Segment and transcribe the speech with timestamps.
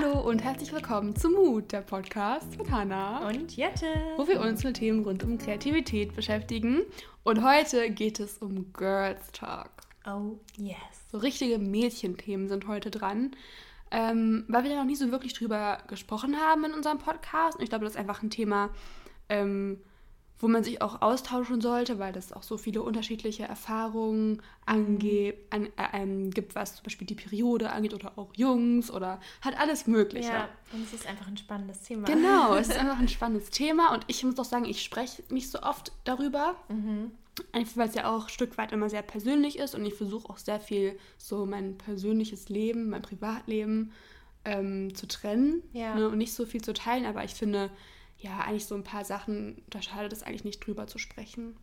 [0.00, 3.86] Hallo und herzlich willkommen zu Mut, der Podcast mit Hannah und Jette,
[4.16, 6.82] wo wir uns mit Themen rund um Kreativität beschäftigen.
[7.24, 9.70] Und heute geht es um Girls Talk.
[10.06, 10.76] Oh yes.
[11.10, 13.32] So richtige Mädchenthemen sind heute dran,
[13.90, 17.56] ähm, weil wir da noch nie so wirklich drüber gesprochen haben in unserem Podcast.
[17.56, 18.70] Und ich glaube, das ist einfach ein Thema,
[19.28, 19.80] ähm,
[20.40, 25.66] wo man sich auch austauschen sollte, weil das auch so viele unterschiedliche Erfahrungen ange an,
[25.66, 29.86] äh, ähm, gibt, was zum Beispiel die Periode angeht oder auch Jungs oder hat alles
[29.86, 30.30] Mögliche.
[30.30, 32.04] Ja, und es ist einfach ein spannendes Thema.
[32.06, 35.50] Genau, es ist einfach ein spannendes Thema und ich muss doch sagen, ich spreche nicht
[35.50, 36.54] so oft darüber.
[36.68, 37.10] Mhm.
[37.52, 40.28] Einfach weil es ja auch ein Stück weit immer sehr persönlich ist und ich versuche
[40.28, 43.92] auch sehr viel so mein persönliches Leben, mein Privatleben
[44.44, 45.94] ähm, zu trennen Ja.
[45.94, 47.70] ne, und nicht so viel zu teilen, aber ich finde,
[48.18, 51.56] ja, eigentlich so ein paar Sachen, da schadet es eigentlich nicht drüber zu sprechen.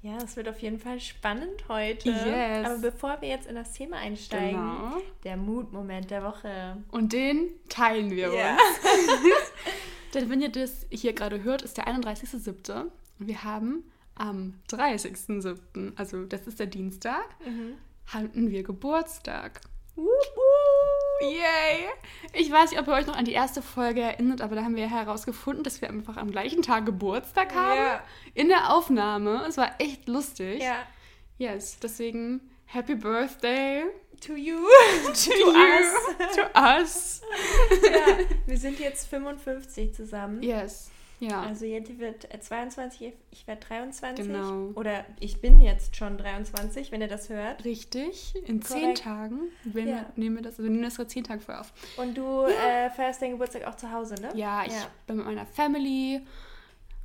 [0.00, 2.10] Ja, es wird auf jeden Fall spannend heute.
[2.10, 2.66] Yes.
[2.66, 4.96] Aber bevor wir jetzt in das Thema einsteigen, Genau.
[5.24, 6.76] der Mutmoment der Woche.
[6.92, 8.52] Und den teilen wir Ja.
[8.52, 8.60] uns.
[10.14, 12.82] Denn wenn ihr das hier gerade hört, ist der 31.07.
[13.18, 13.82] und wir haben
[14.14, 17.74] am 30.07., also das ist der Dienstag, Mhm.
[18.06, 19.60] hatten wir Geburtstag.
[19.96, 20.47] Wup, wup.
[21.20, 21.88] Yay!
[22.32, 24.76] Ich weiß nicht, ob ihr euch noch an die erste Folge erinnert, aber da haben
[24.76, 27.76] wir herausgefunden, dass wir einfach am gleichen Tag Geburtstag haben.
[27.78, 28.02] Ja.
[28.34, 29.44] In der Aufnahme.
[29.48, 30.62] Es war echt lustig.
[30.62, 30.76] Ja.
[31.38, 33.84] Yes, deswegen Happy Birthday
[34.26, 34.56] To you.
[35.06, 36.34] to, To you, us.
[36.34, 37.20] to us.
[37.82, 38.18] ja.
[38.46, 40.42] Wir sind jetzt 55 zusammen.
[40.42, 41.42] Yes, ja.
[41.42, 44.26] Also Jette wird äh, 22, ich werde 23.
[44.26, 44.70] Genau.
[44.74, 47.64] Oder ich bin jetzt schon 23, wenn ihr das hört.
[47.64, 48.94] Richtig, in zehn.
[48.94, 49.94] Tagen wenn Ja.
[49.96, 51.72] wir, nehmen wir das, wir nehmen das gerade zehn Tage vorher auf.
[51.96, 54.30] Und du äh, feierst deinen Geburtstag auch zu Hause, ne?
[54.34, 54.72] Ja, ich
[55.06, 56.20] bin mit meiner Family.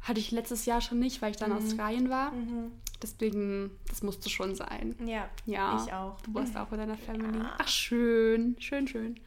[0.02, 2.32] Hatte ich letztes Jahr schon nicht, weil ich da in Australien war.
[2.32, 2.72] Mhm.
[3.02, 4.96] Deswegen, das musste schon sein.
[5.06, 5.82] Ja, Ja.
[5.86, 6.20] ich auch.
[6.22, 7.38] Du warst auch mit deiner Family.
[7.40, 7.56] Ja.
[7.58, 9.20] Ach, schön, schön, schön.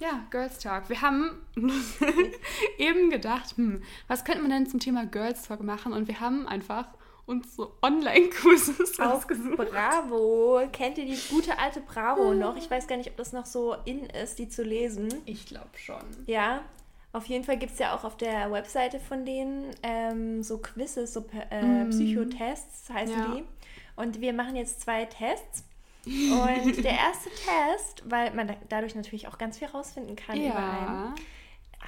[0.00, 0.88] Ja, Girls Talk.
[0.88, 1.30] Wir haben
[2.78, 5.92] eben gedacht, hm, was könnte man denn zum Thema Girls Talk machen?
[5.92, 6.86] Und wir haben einfach
[7.26, 9.56] uns so Online-Quizzes Auf ausgesucht.
[9.56, 10.62] Bravo.
[10.72, 12.56] Kennt ihr die gute alte Bravo noch?
[12.56, 15.08] Ich weiß gar nicht, ob das noch so in ist, die zu lesen.
[15.26, 16.02] Ich glaube schon.
[16.26, 16.62] Ja,
[17.12, 21.12] auf jeden Fall gibt es ja auch auf der Webseite von denen ähm, so Quizzes,
[21.12, 23.34] so äh, Psychotests heißen Ja.
[23.36, 23.44] die.
[23.96, 25.64] Und wir machen jetzt zwei Tests.
[26.06, 30.56] Und der erste Test, weil man da, dadurch natürlich auch ganz viel rausfinden kann über
[30.56, 31.14] einen.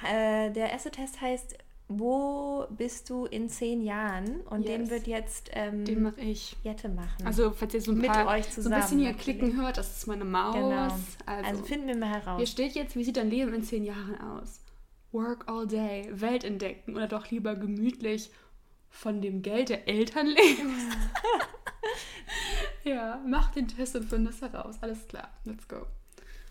[0.03, 0.47] Ja.
[0.47, 1.57] Äh, der erste Test heißt,
[1.89, 4.41] wo bist du in zehn Jahren?
[4.49, 4.89] Und den Yes.
[4.89, 6.55] wird jetzt ähm, Den mache ich.
[6.63, 7.25] Jette machen.
[7.25, 9.39] Also, falls ihr so ein Mit paar euch so ein zusammen bisschen hier natürlich.
[9.39, 10.55] klicken hört, das ist meine Maus.
[10.55, 10.81] genau.
[10.83, 11.01] Also,
[11.49, 12.37] Also, finden wir mal heraus.
[12.37, 14.61] hier steht jetzt, wie sieht dein Leben in zehn Jahren aus?
[15.11, 18.31] Work all day, Welt entdecken oder doch lieber gemütlich
[18.89, 20.73] von dem Geld der Eltern leben?
[20.79, 21.45] ja,
[23.25, 24.75] mach den Test und find es heraus.
[24.81, 25.85] Alles klar, let's go.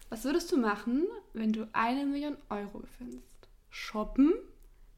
[0.08, 3.22] Was würdest du machen, wenn du eine Million Euro findest?
[3.70, 4.34] Shoppen,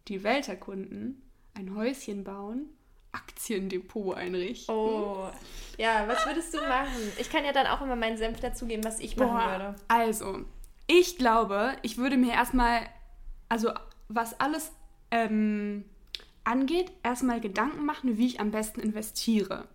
[0.09, 1.23] die Welt erkunden,
[1.55, 2.67] ein Häuschen bauen,
[3.13, 4.75] Aktiendepot einrichten.
[4.75, 5.31] Oh,
[5.79, 7.13] ja, was würdest du machen?
[7.19, 9.77] Ich kann ja dann auch immer meinen Senf dazugeben, was ich machen Boah, würde.
[9.87, 10.45] Also,
[10.89, 12.81] ich glaube, ich würde mir erstmal,
[13.49, 13.73] also
[14.09, 14.73] was alles
[15.13, 15.85] ähm,
[16.43, 19.69] angeht, erstmal Gedanken machen, wie ich am besten investiere.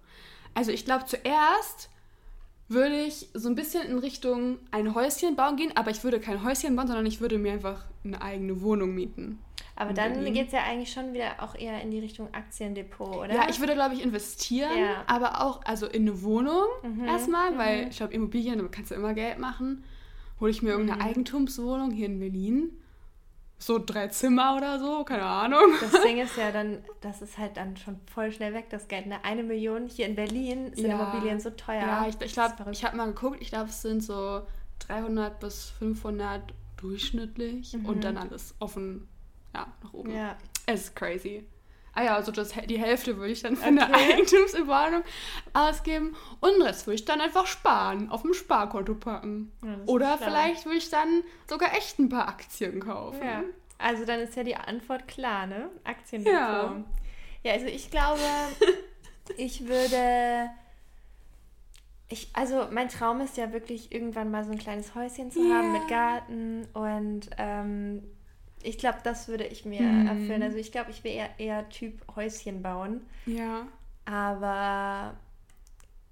[0.53, 1.89] Also ich glaube, zuerst
[2.67, 6.43] würde ich so ein bisschen in Richtung ein Häuschen bauen gehen, aber ich würde kein
[6.43, 9.39] Häuschen bauen, sondern ich würde mir einfach eine eigene Wohnung mieten.
[9.75, 13.33] Aber dann geht es ja eigentlich schon wieder auch eher in die Richtung Aktiendepot, oder?
[13.33, 15.03] Ja, ich würde, glaube ich, investieren, Ja.
[15.07, 17.89] aber auch also in eine Wohnung Mhm, erstmal, weil mhm.
[17.91, 19.83] ich glaube, Immobilien, da kannst du immer Geld machen.
[20.41, 21.07] Hole ich mir irgendeine Mhm.
[21.09, 22.71] Eigentumswohnung hier in Berlin.
[23.62, 25.59] So drei Zimmer oder so, keine Ahnung.
[25.81, 29.03] Das Ding ist ja dann, das ist halt dann schon voll schnell weg, das Geld.
[29.06, 30.97] Eine, eine Million hier in Berlin sind Ja.
[31.12, 31.81] Immobilien so teuer.
[31.81, 34.44] Ja, ich, ich glaube, ich habe mal geguckt, ich glaube, es sind so
[34.88, 36.42] 300 bis 500
[36.78, 37.86] durchschnittlich Mhm.
[37.86, 39.08] und dann alles offen,
[39.53, 40.16] ja, nach oben.
[40.16, 41.46] Ja, Es ist crazy.
[41.99, 44.13] Ah ja, also das, die Hälfte würde ich dann für eine Okay.
[44.13, 45.03] Eigentumsüberwachung
[45.53, 49.51] ausgeben und den Rest würde ich dann einfach sparen, auf dem Sparkonto packen.
[49.63, 53.22] Ja, Oder vielleicht würde ich dann sogar echt ein paar Aktien kaufen.
[53.25, 53.43] ja.
[53.81, 55.69] Also dann ist ja die Antwort klar, ne?
[55.85, 56.34] Aktiendepot.
[56.34, 56.84] Ja.
[57.43, 58.19] Ja, also ich glaube,
[59.37, 60.49] ich würde.
[62.09, 65.73] Ich, also mein Traum ist ja wirklich irgendwann mal so ein kleines Häuschen zu haben
[65.73, 65.79] Ja.
[65.79, 68.03] mit Garten und ähm,
[68.64, 70.08] ich glaube, das würde ich mir Mhm.
[70.08, 70.44] erfüllen.
[70.44, 73.02] Also ich glaube, ich wäre eher, eher Typ Häuschen bauen.
[73.26, 73.67] Ja.
[74.06, 75.16] Aber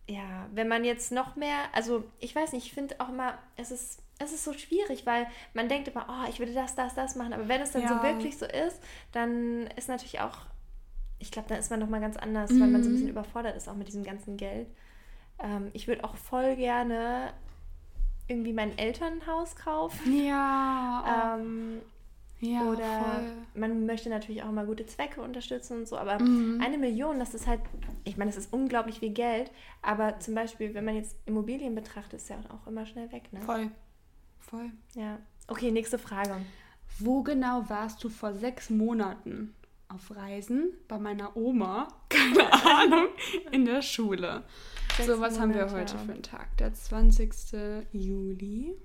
[0.09, 3.71] ja, wenn man jetzt noch mehr, also ich weiß nicht, ich finde auch immer, es
[3.71, 7.15] ist, es ist so schwierig, weil man denkt immer, oh, ich würde das, das, das
[7.15, 7.33] machen.
[7.33, 7.89] Aber wenn es dann Ja.
[7.89, 10.37] so wirklich so ist, dann ist natürlich auch,
[11.19, 13.15] ich glaube, dann ist man nochmal ganz anders, weil man so ein bisschen Mhm.
[13.17, 14.67] überfordert ist auch mit diesem ganzen Geld.
[15.39, 17.33] Ähm, ich würde auch voll gerne
[18.27, 20.13] irgendwie mein Elternhaus kaufen.
[20.13, 21.35] Ja.
[21.37, 21.81] Ähm,
[22.39, 23.31] ja, oder voll.
[23.55, 26.61] man möchte natürlich auch mal gute Zwecke unterstützen und so, aber Mhm.
[26.63, 27.61] eine Million, das ist halt,
[28.03, 29.51] ich meine, das ist unglaublich viel Geld,
[29.81, 33.41] aber zum Beispiel, wenn man jetzt Immobilien betrachtet, ist ja auch immer schnell weg, ne?
[33.41, 33.71] Voll.
[34.39, 34.69] Voll.
[34.95, 35.17] Ja.
[35.47, 36.35] Okay, nächste Frage.
[36.99, 39.53] Wo genau warst du vor sechs Monaten?
[39.89, 40.73] Auf Reisen?
[40.89, 41.87] Bei meiner Oma?
[42.09, 43.07] Keine Ahnung.
[43.51, 44.43] In der Schule.
[44.97, 45.79] Sechs so, was haben wir Monate.
[45.79, 46.55] heute für einen Tag?
[46.57, 47.31] Der 20.
[47.93, 48.75] Juli.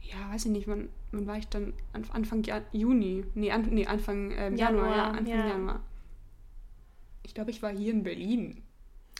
[0.00, 1.72] Ja, weiß ich nicht, wann, wann war ich dann?
[1.92, 2.42] An- Anfang
[2.72, 3.24] Juni?
[3.34, 4.84] Nee, an, nee Anfang ähm, Januar.
[4.90, 5.46] Januar, Ja, Anfang ja.
[5.48, 5.80] Januar.
[7.22, 8.62] Ich glaube, ich war hier in Berlin.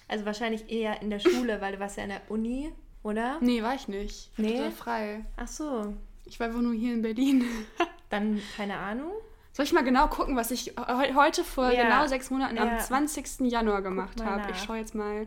[0.09, 2.73] Also wahrscheinlich eher in der Schule, weil du warst ja in der Uni,
[3.03, 3.39] oder?
[3.41, 4.31] Nee, war ich nicht.
[4.33, 4.57] Ich war Nee?
[4.57, 5.25] total frei.
[5.37, 5.95] Ach so,
[6.25, 7.45] Ich war einfach nur hier in Berlin.
[8.11, 9.13] dann keine Ahnung.
[9.53, 11.83] Soll ich mal genau gucken, was ich heu- heute vor Ja.
[11.85, 12.79] genau sechs Monaten am Ja.
[12.79, 13.41] 20.
[13.51, 14.51] Januar gemacht habe?
[14.53, 15.27] Ich schaue jetzt mal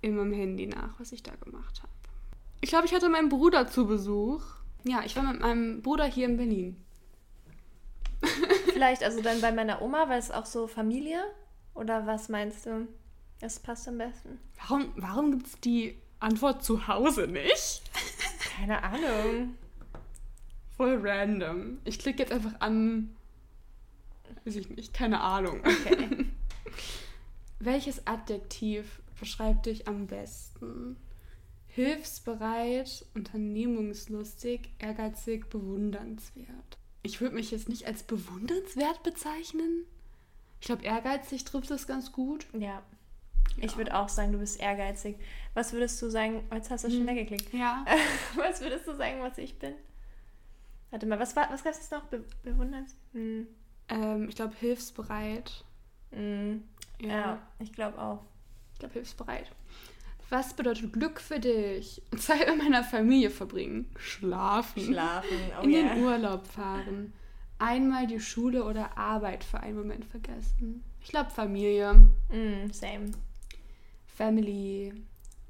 [0.00, 1.92] in meinem Handy nach, was ich da gemacht habe.
[2.60, 4.42] Ich glaube, ich hatte meinen Bruder zu Besuch.
[4.84, 6.76] Ja, ich war mit meinem Bruder hier in Berlin.
[8.72, 11.22] Vielleicht also dann bei meiner Oma, weil es auch so Familie?
[11.74, 12.86] Oder was meinst du?
[13.40, 14.38] Das passt am besten.
[14.60, 17.82] Warum, warum gibt es die Antwort zu Hause nicht?
[18.56, 19.54] Keine Ahnung.
[20.76, 21.78] Voll random.
[21.84, 23.14] Ich klicke jetzt einfach an.
[24.44, 25.60] Weiß ich nicht, keine Ahnung.
[25.60, 26.26] Okay.
[27.58, 30.96] Welches Adjektiv beschreibt dich am besten?
[31.74, 36.78] Hilfsbereit, unternehmungslustig, ehrgeizig, bewundernswert.
[37.02, 39.84] Ich würde mich jetzt nicht als bewundernswert bezeichnen.
[40.60, 42.46] Ich glaube, ehrgeizig trifft es ganz gut.
[42.56, 42.82] Ja.
[43.56, 43.76] Ich Ja.
[43.78, 45.16] würde auch sagen, du bist ehrgeizig.
[45.54, 46.44] Was würdest du sagen?
[46.52, 47.06] Jetzt hast du schon Hm.
[47.08, 47.52] weggeklickt.
[47.52, 47.84] Ja.
[48.36, 49.74] Was würdest du sagen, was ich bin?
[50.90, 52.04] Warte mal, was, war, was gab es noch?
[52.04, 52.94] Be bewunderns?
[53.12, 53.48] Hm.
[53.88, 55.64] Ähm, ich glaube, hilfsbereit.
[56.12, 56.62] Hm.
[57.00, 57.08] Ja.
[57.08, 58.22] Ja, ich glaube auch.
[58.74, 59.50] Ich glaube, hilfsbereit.
[60.30, 62.02] Was bedeutet Glück für dich?
[62.16, 63.90] Zeit mit meiner Familie verbringen.
[63.98, 64.82] Schlafen.
[64.82, 65.38] Schlafen.
[65.60, 65.94] Oh in ja.
[65.94, 67.12] den Urlaub fahren.
[67.58, 70.82] Einmal die Schule oder Arbeit für einen Moment vergessen.
[71.00, 71.94] Ich glaube Familie.
[72.30, 73.12] Mm, same.
[74.06, 74.92] Family.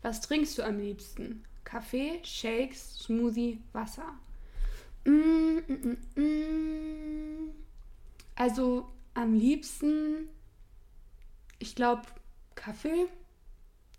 [0.03, 1.45] Was trinkst du am liebsten?
[1.65, 4.15] Kaffee, Shakes, Smoothie, Wasser.
[5.05, 7.51] Mm, mm, mm, mm.
[8.35, 10.29] Also am liebsten,
[11.59, 12.03] ich glaube
[12.55, 13.07] Kaffee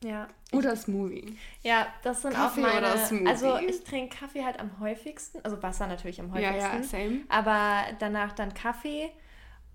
[0.04, 0.28] Ja.
[0.52, 1.38] oder Smoothie.
[1.64, 2.80] Ja, das sind Kaffee auch meine.
[2.80, 3.28] oder Smoothie?
[3.28, 6.78] Also ich trinke Kaffee halt am häufigsten, also Wasser natürlich am Ja, häufigsten.
[6.78, 7.20] ja, same.
[7.30, 9.10] Aber danach dann Kaffee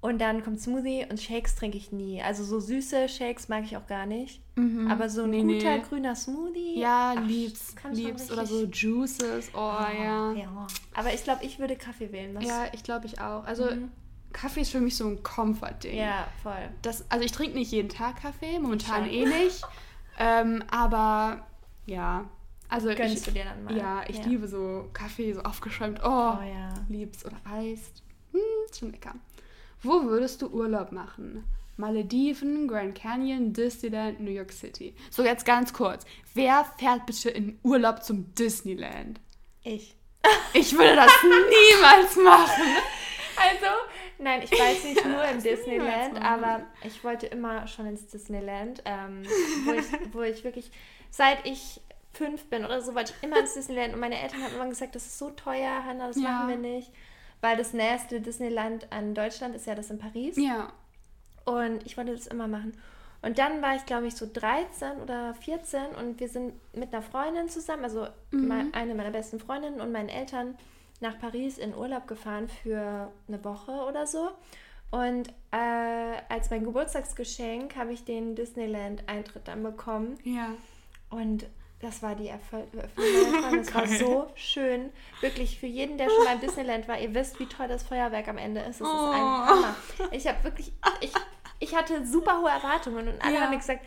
[0.01, 2.23] und dann kommt Smoothie und Shakes trinke ich nie.
[2.23, 4.41] Also so süße Shakes mag ich auch gar nicht.
[4.89, 5.47] Aber so ein Mhm.
[5.47, 5.83] Nee, guter nee.
[5.89, 6.79] grüner Smoothie.
[6.79, 8.31] Ja, ach, liebs, liebs.
[8.31, 9.51] Oder so Juices.
[9.55, 10.33] Oh, ja.
[10.33, 10.67] ja.
[10.95, 12.35] Aber ich glaube, ich würde Kaffee wählen.
[12.35, 12.45] Was?
[12.45, 13.45] Ja, ich glaube ich auch.
[13.45, 13.91] Also Mhm.
[14.33, 15.97] Kaffee ist für mich so ein Comfort-Ding.
[15.97, 16.69] ja, voll.
[16.83, 19.63] Das, also ich trinke nicht jeden Tag Kaffee, momentan eh nicht.
[20.21, 21.45] ähm, aber
[21.87, 22.29] ja,
[22.69, 23.77] also Gönnst ich, du dir dann mal.
[23.77, 25.99] ja, ich liebe so Kaffee, so aufgeschäumt.
[26.05, 26.07] Oh,
[26.39, 26.73] Oh ja.
[26.89, 27.91] lieb's oder Eis.
[28.33, 28.41] Hm,
[28.79, 29.15] schon lecker.
[29.83, 31.45] Wo würdest du Urlaub machen?
[31.77, 34.95] Malediven, Grand Canyon, Disneyland, New York City.
[35.11, 36.05] So jetzt ganz kurz.
[36.35, 39.19] Wer fährt bitte in Urlaub zum Disneyland?
[39.65, 39.97] Ich.
[40.53, 42.63] Ich würde das niemals machen.
[43.37, 43.67] Also,
[44.21, 49.23] nein, ich weiß nicht nur im Disneyland, aber ich wollte immer schon ins Disneyland, ähm,
[49.65, 50.71] wo, ich, wo ich wirklich,
[51.11, 51.81] seit ich
[52.13, 54.95] fünf bin oder so, wollte ich immer ins Disneyland und meine Eltern haben immer gesagt,
[54.95, 56.31] das ist so teuer, Hannah, das Ja.
[56.31, 56.93] machen wir nicht.
[57.43, 60.37] Weil das nächste Disneyland an Deutschland ist ja das in Paris.
[60.37, 60.73] Ja.
[61.47, 62.77] Und ich wollte das immer machen.
[63.23, 67.03] Und dann war ich, glaube ich, so 13 oder 14 und wir sind mit einer
[67.03, 68.49] Freundin zusammen, also Mhm.
[68.49, 70.57] mei- eine meiner besten Freundinnen und meinen Eltern
[71.01, 74.31] nach Paris in Urlaub gefahren für eine Woche oder so.
[74.91, 80.19] Und äh, als mein Geburtstagsgeschenk habe ich den Disneyland-Eintritt dann bekommen.
[80.25, 80.49] Ja.
[81.11, 81.47] Und
[81.81, 83.61] das war die Erfüll- Erfüllung.
[83.61, 84.91] Es war so schön.
[85.21, 88.29] Wirklich für jeden, der schon mal im Disneyland war, ihr wisst, wie toll das Feuerwerk
[88.29, 88.77] am Ende ist.
[88.77, 89.11] Es ist Oh.
[89.11, 89.77] ein Hammer.
[90.11, 91.13] Ich habe wirklich, ich,
[91.61, 93.41] ich hatte super hohe Erwartungen und alle Ja.
[93.43, 93.85] haben mir gesagt,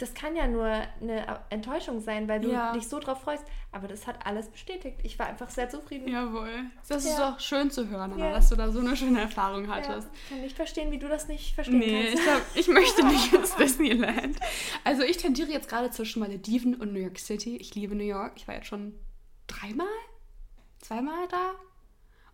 [0.00, 2.72] das kann ja nur eine Enttäuschung sein, weil du Ja.
[2.72, 3.44] dich so drauf freust.
[3.72, 4.98] Aber das hat alles bestätigt.
[5.02, 6.08] Ich war einfach sehr zufrieden.
[6.08, 6.50] Jawohl.
[6.88, 7.30] Das ist Ja.
[7.32, 8.32] doch schön zu hören, Anna, Ja.
[8.32, 10.08] dass du da so eine schöne Erfahrung hattest.
[10.28, 12.24] kann nicht verstehen, wie du das nicht verstehen Nee, ich kannst.
[12.24, 14.36] glaube, ich möchte nicht ins Disneyland.
[14.84, 17.56] Also ich tendiere jetzt gerade zwischen Malediven und New York City.
[17.56, 18.32] Ich liebe New York.
[18.36, 18.94] Ich war jetzt schon
[19.46, 19.86] dreimal,
[20.80, 21.52] zweimal da.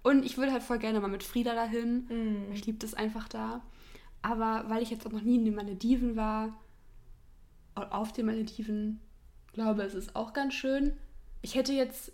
[0.02, 2.06] Und ich würde halt voll gerne mal mit Frieda dahin.
[2.48, 2.52] Mm.
[2.52, 3.60] Ich liebe das einfach da.
[4.22, 6.56] Aber weil ich jetzt auch noch nie in den Malediven war,
[7.76, 9.00] auf den Malediven,
[9.52, 10.96] glaube es ist auch ganz schön.
[11.42, 12.12] Ich hätte jetzt,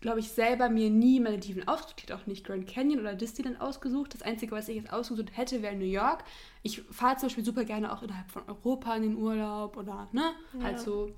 [0.00, 1.94] glaube ich, selber mir nie Malediven ausgesucht.
[1.98, 4.14] Ich hätte auch nicht Grand Canyon oder Disneyland ausgesucht.
[4.14, 6.24] Das Einzige, was ich jetzt ausgesucht hätte, wäre New York.
[6.62, 10.32] Ich fahre zum Beispiel super gerne auch innerhalb von Europa in den Urlaub oder, ne?
[10.58, 10.64] Ja.
[10.64, 11.14] Halt so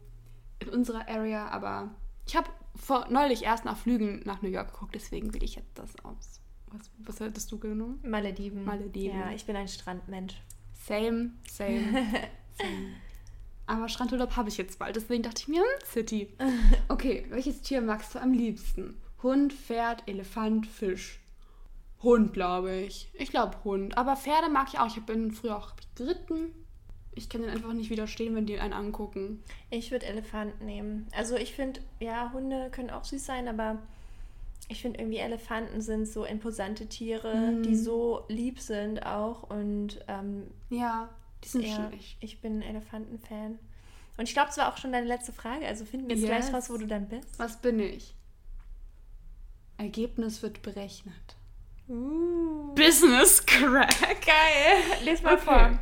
[0.61, 1.95] in unserer Area, aber
[2.27, 5.79] ich habe vor neulich erst nach Flügen nach New York geguckt, deswegen will ich jetzt
[5.79, 6.41] das aus.
[6.69, 8.01] Was, was hättest du genommen?
[8.03, 8.65] Malediven.
[8.65, 9.19] Malediven.
[9.19, 10.35] Ja, ich bin ein Strandmensch.
[10.73, 11.81] Same, same,
[12.59, 12.95] same.
[13.67, 16.35] Aber Strandurlaub habe ich jetzt bald, deswegen dachte ich mir, hm, City.
[16.89, 19.01] Okay, welches Tier magst du am liebsten?
[19.23, 21.21] Hund, Pferd, Elefant, Fisch.
[22.03, 23.09] Hund, glaube ich.
[23.15, 23.97] Ich glaube Hund.
[23.97, 24.95] Aber Pferde mag ich auch.
[24.95, 26.51] Ich bin früher auch geritten.
[27.15, 29.43] Ich kann den einfach nicht widerstehen, wenn die einen angucken.
[29.71, 31.07] Ich würde Elefanten nehmen.
[31.17, 33.79] Also ich finde, ja, Hunde können auch süß sein, aber
[34.69, 37.63] ich finde irgendwie Elefanten sind so imposante Tiere, Mhm.
[37.63, 39.45] die so lieb sind auch.
[39.45, 41.09] Und ähm, Ja,
[41.45, 42.17] die sind ja, schon echt.
[42.21, 43.59] ich bin Elefanten-Fan.
[44.17, 45.67] Und ich glaube, es war auch schon deine letzte Frage.
[45.67, 46.41] Also finden wir jetzt Yes.
[46.47, 47.29] gleich raus, wo du dann bist.
[47.39, 48.15] Was bin ich?
[49.77, 51.37] Ergebnis wird berechnet.
[51.89, 52.73] Uh.
[52.75, 54.01] Business Crack.
[54.01, 54.83] Geil.
[55.05, 55.45] Lies mal Okay.
[55.45, 55.79] vor.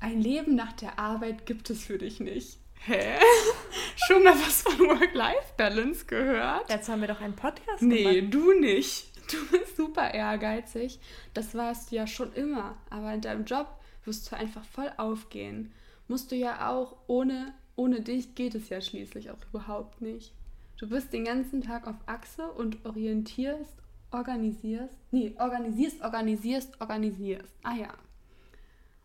[0.00, 2.58] Ein Leben nach der Arbeit gibt es für dich nicht.
[2.84, 3.18] Hä?
[4.06, 6.68] Schon mal was von Work-Life-Balance gehört?
[6.70, 8.34] Dazu haben wir doch einen Podcast Nee, gemacht.
[8.34, 9.08] du nicht.
[9.30, 10.98] Du bist super ehrgeizig.
[11.32, 12.76] Das warst du ja schon immer.
[12.90, 13.68] Aber in deinem Job
[14.04, 15.72] wirst du einfach voll aufgehen.
[16.08, 20.32] Musst du ja auch, ohne, ohne dich geht es ja schließlich auch überhaupt nicht.
[20.76, 23.72] Du bist den ganzen Tag auf Achse und orientierst,
[24.10, 27.54] organisierst, nee, organisierst, organisierst, organisierst.
[27.62, 27.94] Ah ja.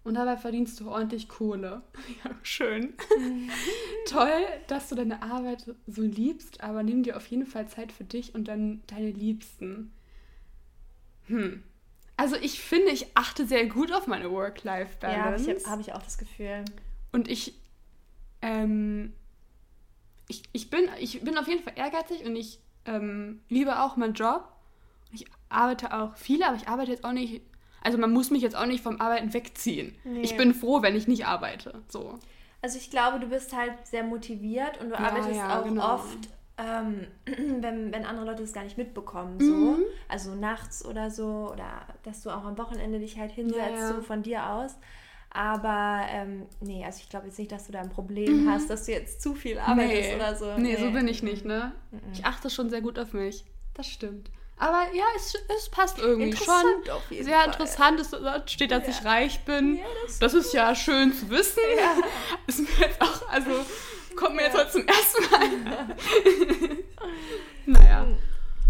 [0.04, 1.82] Und dabei verdienst du ordentlich Kohle.
[2.24, 2.94] Ja, schön.
[4.08, 8.06] Toll, dass du deine Arbeit so liebst, aber nimm dir auf jeden Fall Zeit für
[8.06, 9.92] dich und dann deine Liebsten.
[11.28, 11.62] Hm.
[12.18, 15.50] Also ich finde, ich achte sehr gut auf meine Ja, Work-Life-Balance.
[15.50, 16.66] habe ich, hab ich auch das Gefühl.
[17.12, 17.54] Und ich,
[18.42, 19.14] ähm,
[20.28, 24.14] ich, ich, bin, ich bin auf jeden Fall ehrgeizig und ich ähm, liebe auch meinen
[24.14, 24.52] Job.
[25.12, 27.42] Ich arbeite auch viel, aber ich arbeite jetzt auch nicht.
[27.82, 29.96] Also man muss mich jetzt auch nicht vom Arbeiten wegziehen.
[30.04, 30.22] Nee.
[30.22, 31.82] Ich bin froh, wenn ich nicht arbeite.
[31.88, 32.18] So.
[32.62, 35.94] Also ich glaube, du bist halt sehr motiviert und du Ja, arbeitest ja, auch genau.
[35.94, 36.18] oft,
[36.58, 37.08] ähm,
[37.62, 39.54] wenn, wenn andere Leute das gar nicht mitbekommen, so.
[39.54, 39.84] Mhm.
[40.08, 43.88] Also nachts oder so, oder dass du auch am Wochenende dich halt hinsetzt, Ja, ja.
[43.94, 44.76] so von dir aus.
[45.30, 48.86] Aber ähm, nee, also ich glaube jetzt nicht, dass du da ein Problem hast, dass
[48.86, 50.16] du jetzt zu viel arbeitest nee.
[50.16, 50.58] oder so.
[50.58, 51.74] Nee, so bin ich nicht, ne?
[51.92, 52.00] Mhm.
[52.14, 53.44] Ich achte schon sehr gut auf mich.
[53.74, 54.32] Das stimmt.
[54.60, 56.96] Aber ja, es, es passt irgendwie Interessant schon.
[56.96, 57.46] auf jeden Sehr Fall.
[57.48, 58.00] interessant.
[58.00, 59.10] Es steht, dass ich Ja.
[59.12, 59.76] reich bin.
[59.76, 61.60] Ja, das- das ist ja schön zu wissen.
[62.48, 63.52] Ist mir jetzt auch, also
[64.18, 64.60] kommt mir jetzt Ja.
[64.62, 65.96] heute zum ersten Mal.
[67.66, 68.08] naja.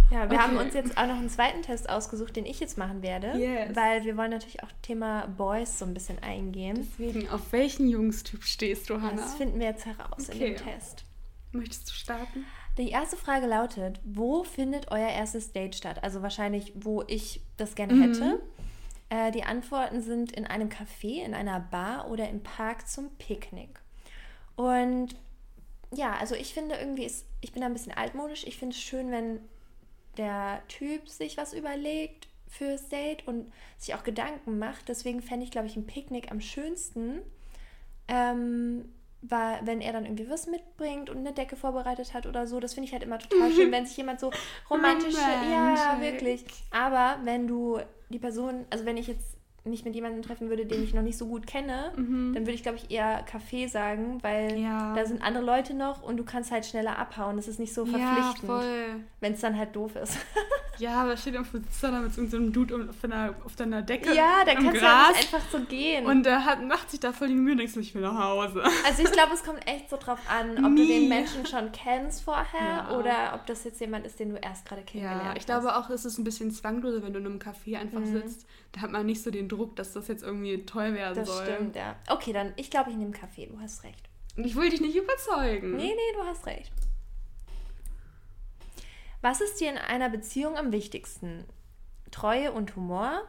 [0.10, 0.66] Ja, wir haben Okay.
[0.66, 3.38] uns jetzt auch noch einen zweiten Test ausgesucht, den ich jetzt machen werde.
[3.38, 3.76] Yes.
[3.76, 6.76] Weil wir wollen natürlich auch Thema Boys so ein bisschen eingehen.
[6.78, 9.22] Deswegen, auf welchen Jungstyp stehst du, Hannah?
[9.22, 10.54] Das finden wir jetzt heraus in Okay.
[10.56, 11.04] dem Test.
[11.52, 12.46] Möchtest du starten?
[12.78, 16.04] Die erste Frage lautet, wo findet euer erstes Date statt?
[16.04, 18.40] Also wahrscheinlich, wo ich das gerne hätte.
[19.10, 23.80] Äh, die Antworten sind in einem Café, in einer Bar oder im Park zum Picknick.
[24.56, 25.16] Und
[25.94, 28.46] ja, also ich finde irgendwie, ist, ich bin da ein bisschen altmodisch.
[28.46, 29.40] Ich finde es schön, wenn
[30.18, 34.90] der Typ sich was überlegt fürs Date und sich auch Gedanken macht.
[34.90, 37.22] Deswegen fände ich, glaube ich, ein Picknick am schönsten.
[38.08, 42.60] Ähm, weil, wenn er dann irgendwie was mitbringt und eine Decke vorbereitet hat oder so,
[42.60, 44.32] das finde ich halt immer total schön, wenn sich jemand so
[44.70, 45.16] romantisch.
[45.16, 46.46] Ja, wirklich.
[46.72, 47.80] Aber wenn du
[48.10, 49.37] die Person, also wenn ich jetzt
[49.68, 52.64] mich mit jemandem treffen würde, den ich noch nicht so gut kenne, dann würde ich,
[52.64, 54.64] glaube ich, eher Café sagen, weil Mhm.
[54.64, 54.94] Ja.
[54.96, 57.36] da sind andere Leute noch und du kannst halt schneller abhauen.
[57.38, 58.96] Das ist nicht so Ja, verpflichtend, voll.
[59.20, 60.18] wenn es dann halt doof ist.
[60.80, 61.48] Ja, aber steht auf
[61.82, 65.06] da mit so einem Dude auf deiner, auf deiner Decke ja, da kannst du Gras.
[65.08, 66.06] halt nicht einfach so gehen.
[66.06, 68.18] Und der hat, macht sich da voll die Mühe und denkst du, ich will nach
[68.18, 68.64] Hause.
[68.86, 70.88] Also ich glaube, es kommt echt so drauf an, ob du Nie.
[70.88, 72.98] den Menschen schon kennst vorher Ja.
[72.98, 75.38] oder ob das jetzt jemand ist, den du erst gerade kennengelernt Ja, hast.
[75.38, 78.14] ich glaube auch, es ist ein bisschen zwangloser, wenn du in einem Café einfach Mhm.
[78.14, 78.46] sitzt.
[78.74, 81.46] Da hat man nicht so den Druck, dass das jetzt irgendwie toll werden Das soll.
[81.46, 81.96] stimmt, ja.
[82.10, 83.48] Okay, dann, ich glaube, ich nehme Kaffee.
[83.48, 84.10] Du hast recht.
[84.36, 85.78] Und ich will dich nicht überzeugen.
[85.78, 86.72] Nee, nee, du hast recht.
[89.28, 91.44] Was ist dir in einer Beziehung am wichtigsten?
[92.12, 93.24] Treue und Humor,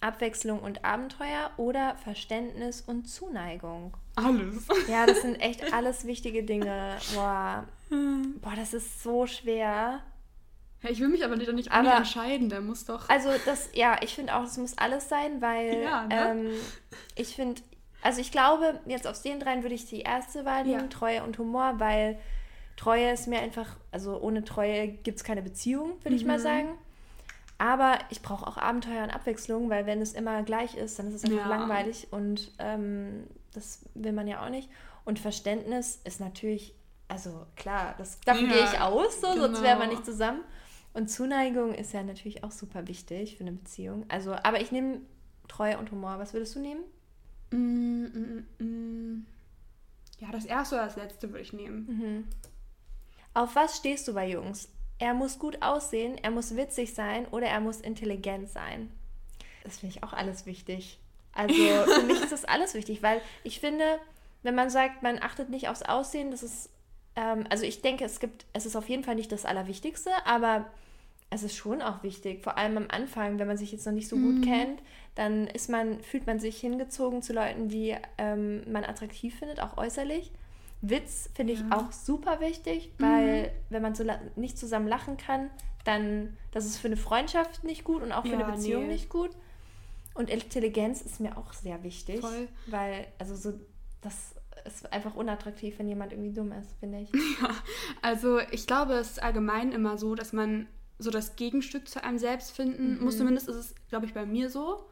[0.00, 3.96] Abwechslung und Abenteuer oder Verständnis und Zuneigung?
[4.16, 4.66] Alles.
[4.88, 6.96] Ja, das sind echt alles wichtige Dinge.
[7.14, 10.00] Boah, Boah das ist so schwer.
[10.82, 12.48] Ja, ich will mich aber nicht, nicht, Aber- entscheiden.
[12.48, 13.08] Der muss doch.
[13.08, 16.30] Also das, ja, ich finde auch, das muss alles sein, weil Ja, ne?
[16.30, 16.50] ähm,
[17.14, 17.62] ich finde,
[18.02, 20.86] also ich glaube, jetzt aus den dreien würde ich die erste Wahl nehmen, Ja.
[20.88, 22.18] Treue und Humor, weil
[22.78, 26.28] Treue ist mir einfach, also ohne Treue gibt es keine Beziehung, würde ich Mhm.
[26.28, 26.68] mal sagen.
[27.58, 31.14] Aber ich brauche auch Abenteuer und Abwechslung, weil wenn es immer gleich ist, dann ist
[31.14, 31.48] es einfach Ja.
[31.48, 34.70] langweilig und ähm, das will man ja auch nicht.
[35.04, 36.72] Und Verständnis ist natürlich,
[37.08, 39.98] also klar, das, davon Ja, gehe ich aus, so, sonst wären wir genau.
[39.98, 40.42] nicht zusammen.
[40.94, 44.04] Und Zuneigung ist ja natürlich auch super wichtig für eine Beziehung.
[44.08, 45.00] Also, aber ich nehme
[45.48, 46.18] Treue und Humor.
[46.20, 46.82] Was würdest du nehmen?
[47.50, 49.26] Mm, mm, mm.
[50.20, 51.86] Ja, das erste oder das letzte würde ich nehmen.
[51.88, 52.24] Mhm.
[53.38, 54.68] Auf was stehst du bei Jungs?
[54.98, 58.90] Er muss gut aussehen, er muss witzig sein oder er muss intelligent sein.
[59.62, 60.98] Das finde ich auch alles wichtig.
[61.32, 63.84] Also für mich ist das alles wichtig, weil ich finde,
[64.42, 66.68] wenn man sagt, man achtet nicht aufs Aussehen, das ist,
[67.14, 70.68] ähm, also ich denke, es gibt, es ist auf jeden Fall nicht das Allerwichtigste, aber
[71.30, 74.08] es ist schon auch wichtig, vor allem am Anfang, wenn man sich jetzt noch nicht
[74.08, 74.42] so gut mhm.
[74.42, 74.82] kennt,
[75.14, 79.76] dann ist man, fühlt man sich hingezogen zu Leuten, die ähm, man attraktiv findet, auch
[79.76, 80.32] äußerlich.
[80.80, 81.76] Witz finde ich ja.
[81.76, 83.50] auch super wichtig, weil mhm.
[83.70, 84.04] wenn man so
[84.36, 85.50] nicht zusammen lachen kann,
[85.84, 88.92] dann das ist für eine Freundschaft nicht gut und auch für ja, eine Beziehung nee.
[88.92, 89.30] nicht gut.
[90.14, 92.48] Und Intelligenz ist mir auch sehr wichtig, Voll.
[92.66, 93.54] weil also so
[94.00, 97.10] das ist einfach unattraktiv, wenn jemand irgendwie dumm ist, finde ich.
[97.40, 97.50] Ja,
[98.02, 100.66] also ich glaube, es ist allgemein immer so, dass man
[100.98, 103.04] so das Gegenstück zu einem selbst finden mhm.
[103.04, 103.18] muss.
[103.18, 104.84] Zumindest ist es, glaube ich, bei mir so,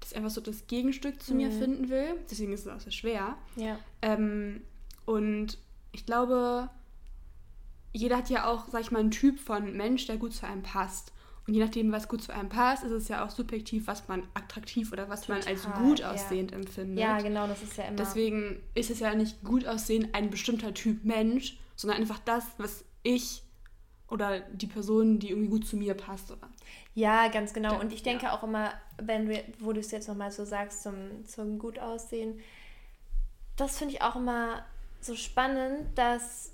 [0.00, 1.38] dass ich einfach so das Gegenstück zu mhm.
[1.38, 2.16] mir finden will.
[2.30, 3.36] Deswegen ist es auch so schwer.
[3.56, 3.78] Ja.
[4.02, 4.62] Ähm,
[5.04, 5.58] und
[5.92, 6.70] ich glaube,
[7.92, 10.62] jeder hat ja auch, sag ich mal, einen Typ von Mensch, der gut zu einem
[10.62, 11.12] passt.
[11.46, 14.22] Und je nachdem, was gut zu einem passt, ist es ja auch subjektiv, was man
[14.32, 16.56] attraktiv oder was Total, man als gut aussehend ja.
[16.56, 16.98] empfindet.
[16.98, 17.96] Ja, genau, das ist ja immer.
[17.96, 22.84] Deswegen ist es ja nicht gut aussehend ein bestimmter Typ Mensch, sondern einfach das, was
[23.02, 23.42] ich
[24.08, 26.30] oder die Person, die irgendwie gut zu mir passt.
[26.30, 26.48] Oder?
[26.94, 27.80] Ja, ganz genau.
[27.80, 28.36] Und ich denke ja.
[28.36, 32.38] auch immer, wenn du, wo du es jetzt nochmal so sagst, zum, zum gut aussehen,
[33.56, 34.64] das finde ich auch immer
[35.04, 36.52] so spannend, dass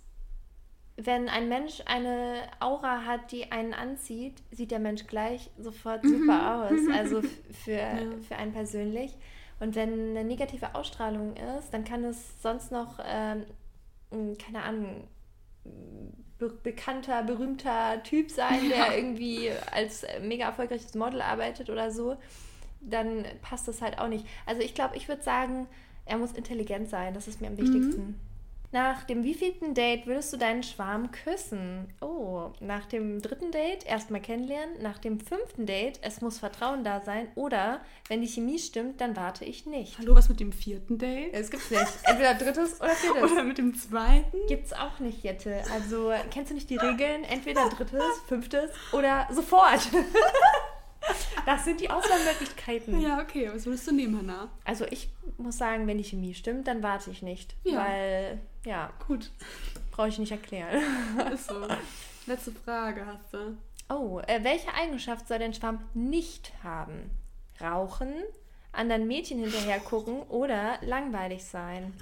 [0.97, 6.21] wenn ein Mensch eine Aura hat, die einen anzieht, sieht der Mensch gleich sofort mhm.
[6.21, 6.81] super aus.
[6.93, 7.23] Also
[7.65, 7.99] für, ja.
[8.27, 9.17] für einen persönlich.
[9.61, 13.45] Und wenn eine negative Ausstrahlung ist, dann kann es sonst noch, ähm,
[14.39, 15.07] keine Ahnung,
[16.39, 22.17] be bekannter, berühmter Typ sein, der irgendwie als mega erfolgreiches Model arbeitet oder so.
[22.81, 24.27] Dann passt das halt auch nicht.
[24.47, 25.69] Also ich glaube, ich würde sagen,
[26.07, 27.15] er muss intelligent sein.
[27.15, 28.07] Das ist mir am wichtigsten.
[28.07, 28.28] Mhm.
[28.71, 31.89] Nach dem wievielten Date würdest du deinen Schwarm küssen?
[32.03, 37.01] Oh, nach dem dritten Date erstmal kennenlernen, nach dem fünften Date es muss Vertrauen da
[37.01, 39.99] sein oder wenn die Chemie stimmt, dann warte ich nicht.
[39.99, 41.33] Hallo, was mit dem vierten Date?
[41.33, 41.87] Es gibt's nicht.
[42.03, 43.33] Entweder drittes oder viertes.
[43.33, 44.37] Oder mit dem zweiten?
[44.49, 45.63] Gibt's auch nicht, Jette.
[45.73, 47.25] Also kennst du nicht die Regeln?
[47.25, 49.81] Entweder drittes, fünftes oder sofort.
[51.49, 53.01] Das sind die Auswahlmöglichkeiten.
[53.01, 53.51] Ja, okay.
[53.51, 54.51] Was würdest du nehmen, Hannah?
[54.65, 55.09] Also ich
[55.39, 57.57] muss sagen, wenn die Chemie stimmt, dann warte ich nicht.
[57.65, 57.87] Ja.
[57.87, 58.93] Weil, ja.
[59.07, 59.31] Gut.
[59.91, 60.83] Brauche ich nicht erklären.
[61.33, 61.67] Ist so.
[62.27, 63.57] Letzte Frage hast du.
[63.89, 67.11] Oh, äh, welche Eigenschaft soll dein Schwamm nicht haben?
[67.63, 68.13] Rauchen,
[68.73, 71.95] anderen Mädchen hinterher gucken oder langweilig sein?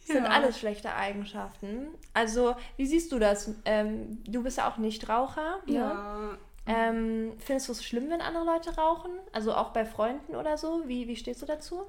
[0.00, 0.14] Das ja.
[0.16, 1.86] sind alles schlechte Eigenschaften.
[2.12, 3.50] Also, wie siehst du das?
[3.64, 5.62] Ähm, du bist ja auch nicht Raucher.
[5.64, 5.74] Ne?
[5.74, 6.38] Ja.
[6.66, 9.10] Ähm, findest du es schlimm, wenn andere Leute rauchen?
[9.32, 10.84] Also auch bei Freunden oder so?
[10.86, 11.82] Wie, wie stehst du dazu?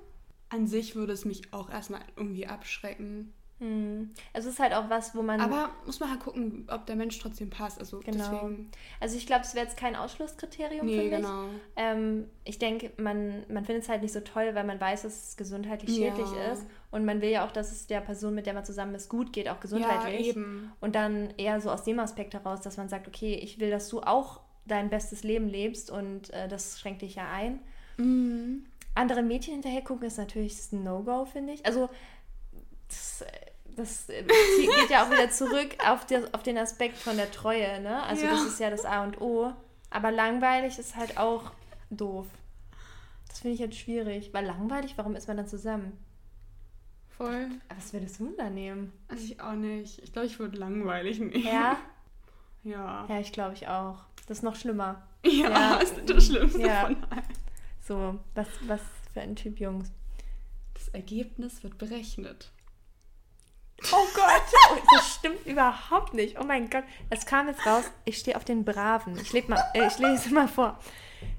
[0.50, 3.34] An sich würde es mich auch erstmal irgendwie abschrecken.
[3.60, 4.12] Hm.
[4.34, 5.40] Also es ist halt auch was, wo man.
[5.40, 7.80] Aber muss man halt gucken, ob der Mensch trotzdem passt.
[7.80, 8.18] Also genau.
[8.18, 8.70] Deswegen...
[9.00, 11.12] Also ich glaube, es wäre jetzt kein Ausschlusskriterium nee, für mich.
[11.12, 11.46] Genau.
[11.78, 15.30] Ähm, ich denke, man, man findet es halt nicht so toll, weil man weiß, dass
[15.30, 16.52] es gesundheitlich schädlich ja.
[16.52, 16.66] ist.
[16.92, 19.32] Und man will ja auch, dass es der Person, mit der man zusammen ist, gut
[19.32, 20.28] geht, auch gesundheitlich.
[20.28, 20.74] Ja, eben.
[20.82, 23.88] Und dann eher so aus dem Aspekt heraus, dass man sagt, okay, ich will, dass
[23.88, 27.60] du auch dein bestes Leben lebst und äh, das schränkt dich ja ein.
[27.98, 28.66] Mhm.
[28.94, 31.66] Andere Mädchen hinterher gucken ist natürlich ein No-Go, finde ich.
[31.66, 31.90] Also
[32.88, 33.26] das,
[33.76, 38.04] das, geht ja auch wieder zurück auf, das, auf den Aspekt von der Treue, ne?
[38.04, 38.32] Also ja.
[38.32, 39.54] das ist ja das A und O.
[39.90, 41.52] Aber langweilig ist halt auch
[41.90, 42.28] doof.
[43.28, 44.34] Das finde ich halt schwierig.
[44.34, 45.98] Weil langweilig, warum ist man dann zusammen?
[47.10, 47.50] Voll.
[47.74, 48.92] was würdest du da nehmen?
[49.08, 50.00] Also ich auch nicht.
[50.04, 51.46] Ich glaube, ich würde langweilig nehmen.
[51.46, 51.78] Ja?
[52.66, 53.06] Ja.
[53.08, 54.00] Ja, ich glaube ich auch.
[54.28, 55.04] Das ist noch schlimmer.
[55.24, 55.80] Ja, ja.
[55.80, 56.82] das ist das Schlimmste ja.
[56.82, 57.24] von allen.
[57.82, 58.82] So, was, was
[59.14, 59.92] für ein Typ Jungs.
[60.74, 62.52] Das Ergebnis wird berechnet.
[63.92, 66.40] Oh Gott, das stimmt überhaupt nicht.
[66.40, 67.86] Oh mein Gott, es kam jetzt raus.
[68.04, 69.18] Ich stehe auf den Braven.
[69.20, 70.80] Ich, mal, äh, ich lese mal vor.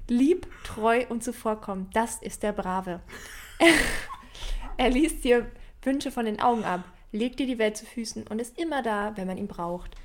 [0.07, 3.01] Lieb, treu und zuvorkommend, das ist der Brave.
[4.77, 8.39] er liest dir Wünsche von den Augen ab, legt dir die Welt zu Füßen und
[8.39, 9.95] ist immer da, wenn man ihn braucht.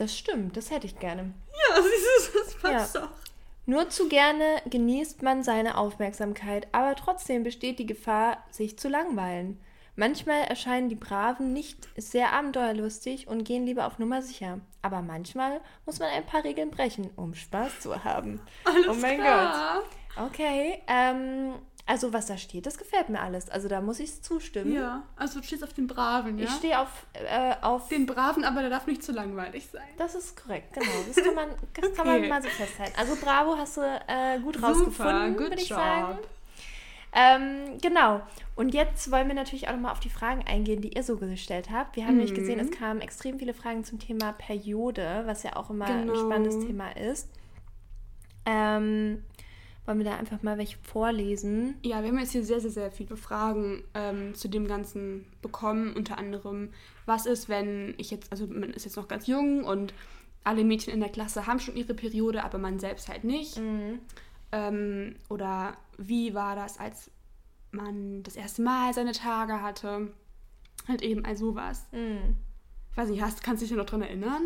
[0.00, 1.34] Das stimmt, das hätte ich gerne.
[1.52, 3.00] Ja, siehst du, das passt ja.
[3.02, 3.10] doch.
[3.66, 9.60] Nur zu gerne genießt man seine Aufmerksamkeit, aber trotzdem besteht die Gefahr, sich zu langweilen.
[9.96, 14.60] Manchmal erscheinen die Braven nicht sehr abenteuerlustig und gehen lieber auf Nummer sicher.
[14.80, 18.40] Aber manchmal muss man ein paar Regeln brechen, um Spaß zu haben.
[18.64, 19.82] Alles oh mein klar.
[20.16, 20.30] Gott.
[20.30, 21.56] Okay, ähm,
[21.90, 23.50] also was da steht, das gefällt mir alles.
[23.50, 24.72] Also da muss ich zustimmen.
[24.72, 26.44] Ja, also du stehst auf den Braven, ja?
[26.44, 27.88] Ich stehe auf, äh, auf...
[27.88, 29.88] Den Braven, aber der darf nicht zu langweilig sein.
[29.98, 30.86] Das ist korrekt, genau.
[31.08, 31.96] Das kann man, das okay.
[31.96, 32.92] kann man mal so festhalten.
[32.96, 35.78] Also Bravo hast du äh, gut Super, rausgefunden, würde ich job.
[35.80, 36.18] sagen.
[37.12, 38.20] Ähm, genau.
[38.54, 41.70] Und jetzt wollen wir natürlich auch nochmal auf die Fragen eingehen, die ihr so gestellt
[41.72, 41.96] habt.
[41.96, 42.70] Wir haben nämlich gesehen, Mhm.
[42.72, 46.12] es kamen extrem viele Fragen zum Thema Periode, was ja auch immer Genau.
[46.12, 47.28] ein spannendes Thema ist.
[48.46, 49.24] Ähm,
[49.90, 51.74] wollen wir da einfach mal welche vorlesen?
[51.82, 55.94] Ja, wir haben jetzt hier sehr, sehr, sehr viele Fragen ähm, zu dem Ganzen bekommen.
[55.94, 56.68] Unter anderem,
[57.06, 59.92] was ist, wenn ich jetzt, also man ist jetzt noch ganz jung und
[60.44, 63.58] alle Mädchen in der Klasse haben schon ihre Periode, aber man selbst halt nicht.
[63.58, 63.98] Mhm.
[64.52, 67.10] Ähm, oder wie war das, als
[67.72, 70.12] man das erste Mal seine Tage hatte?
[70.86, 71.88] Halt eben all sowas.
[71.90, 72.36] Mhm.
[72.92, 74.42] Ich weiß nicht, hast, kannst du dich noch dran erinnern?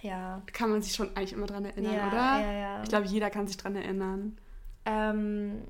[0.00, 0.42] Ja.
[0.52, 2.40] Kann man sich schon eigentlich immer dran erinnern, Ja, oder?
[2.40, 2.82] ja, ja.
[2.84, 4.38] Ich glaube, jeder kann sich dran erinnern.
[4.86, 5.62] Ähm,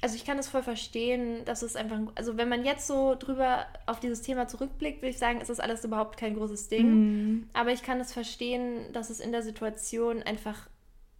[0.00, 3.64] also ich kann das voll verstehen, dass es einfach, also wenn man jetzt so drüber
[3.86, 6.90] auf dieses Thema zurückblickt, würde ich sagen, ist das alles überhaupt kein großes Ding.
[6.90, 7.48] Mhm.
[7.54, 10.68] Aber ich kann es verstehen, dass es in der Situation einfach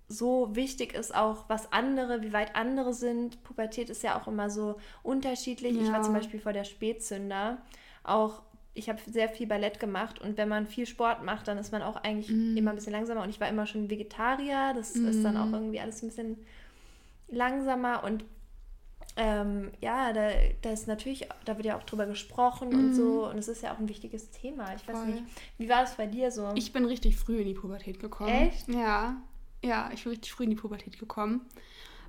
[0.06, 3.42] so wichtig ist, auch was andere, wie weit andere sind.
[3.42, 5.78] Pubertät ist ja auch immer so unterschiedlich.
[5.80, 6.02] Ich war Ja.
[6.02, 7.58] zum Beispiel vor der Spätzünder.
[8.02, 8.42] Auch
[8.74, 11.80] ich habe sehr viel Ballett gemacht und wenn man viel Sport macht, dann ist man
[11.80, 12.56] auch eigentlich Mhm.
[12.56, 13.22] immer ein bisschen langsamer.
[13.22, 14.72] Und ich war immer schon Vegetarier.
[14.74, 16.44] Das ist dann auch irgendwie alles ein bisschen
[17.34, 18.24] langsamer und
[19.16, 20.30] ähm, ja, da,
[20.62, 23.72] da ist natürlich, da wird ja auch drüber gesprochen und so und es ist ja
[23.72, 24.74] auch ein wichtiges Thema.
[24.74, 25.06] Ich weiß Voll.
[25.06, 25.22] nicht,
[25.58, 26.50] wie war das bei dir so?
[26.56, 28.30] Ich bin richtig früh in die Pubertät gekommen.
[28.30, 28.68] Echt?
[28.68, 29.16] Ja.
[29.62, 31.42] Ja, ich bin richtig früh in die Pubertät gekommen.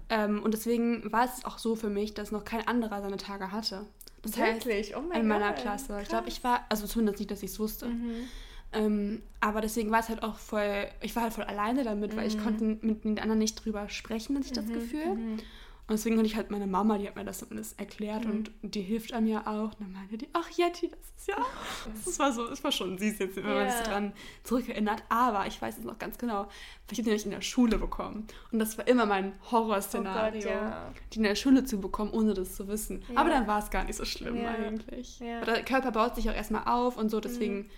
[0.09, 3.51] Ähm, und deswegen war es auch so für mich, dass noch kein anderer seine Tage
[3.51, 3.85] hatte.
[4.21, 4.95] Das heißt, Wirklich?
[4.95, 5.99] Oh mein in meiner Gott, Klasse.
[6.01, 6.37] Ich glaube, krass.
[6.37, 7.87] ich war, also zumindest nicht, dass ich es wusste.
[7.87, 8.27] Mhm.
[8.75, 12.27] Ähm, aber deswegen war es halt auch voll, ich war halt voll alleine damit, weil
[12.27, 15.15] ich konnte mit den anderen nicht drüber sprechen, hatte ich das Gefühl.
[15.15, 15.39] mhm.
[15.87, 18.81] Und deswegen konnte ich halt meine Mama, die hat mir das alles erklärt und die
[18.81, 19.65] hilft einem ja auch.
[19.73, 21.35] Und dann meinte die, ach Jetty, das ist ja,
[22.05, 23.69] das war so, das war schon süß jetzt, wenn man Ja.
[23.69, 25.03] sich dran zurückerinnert.
[25.09, 26.49] Aber ich weiß es noch ganz genau, weil
[26.89, 28.25] ich habe den nämlich in der Schule bekommen.
[28.51, 30.91] Und das war immer mein Horrorszenario, Oh Gott, ja.
[31.13, 33.03] die in der Schule zu bekommen, ohne das zu wissen.
[33.13, 33.19] Ja.
[33.19, 34.49] Aber dann war es gar nicht so schlimm Ja.
[34.55, 35.19] eigentlich.
[35.19, 35.37] Ja.
[35.37, 35.43] Mhm.
[35.43, 37.69] Aber Der Körper baut sich auch erstmal auf und so, deswegen,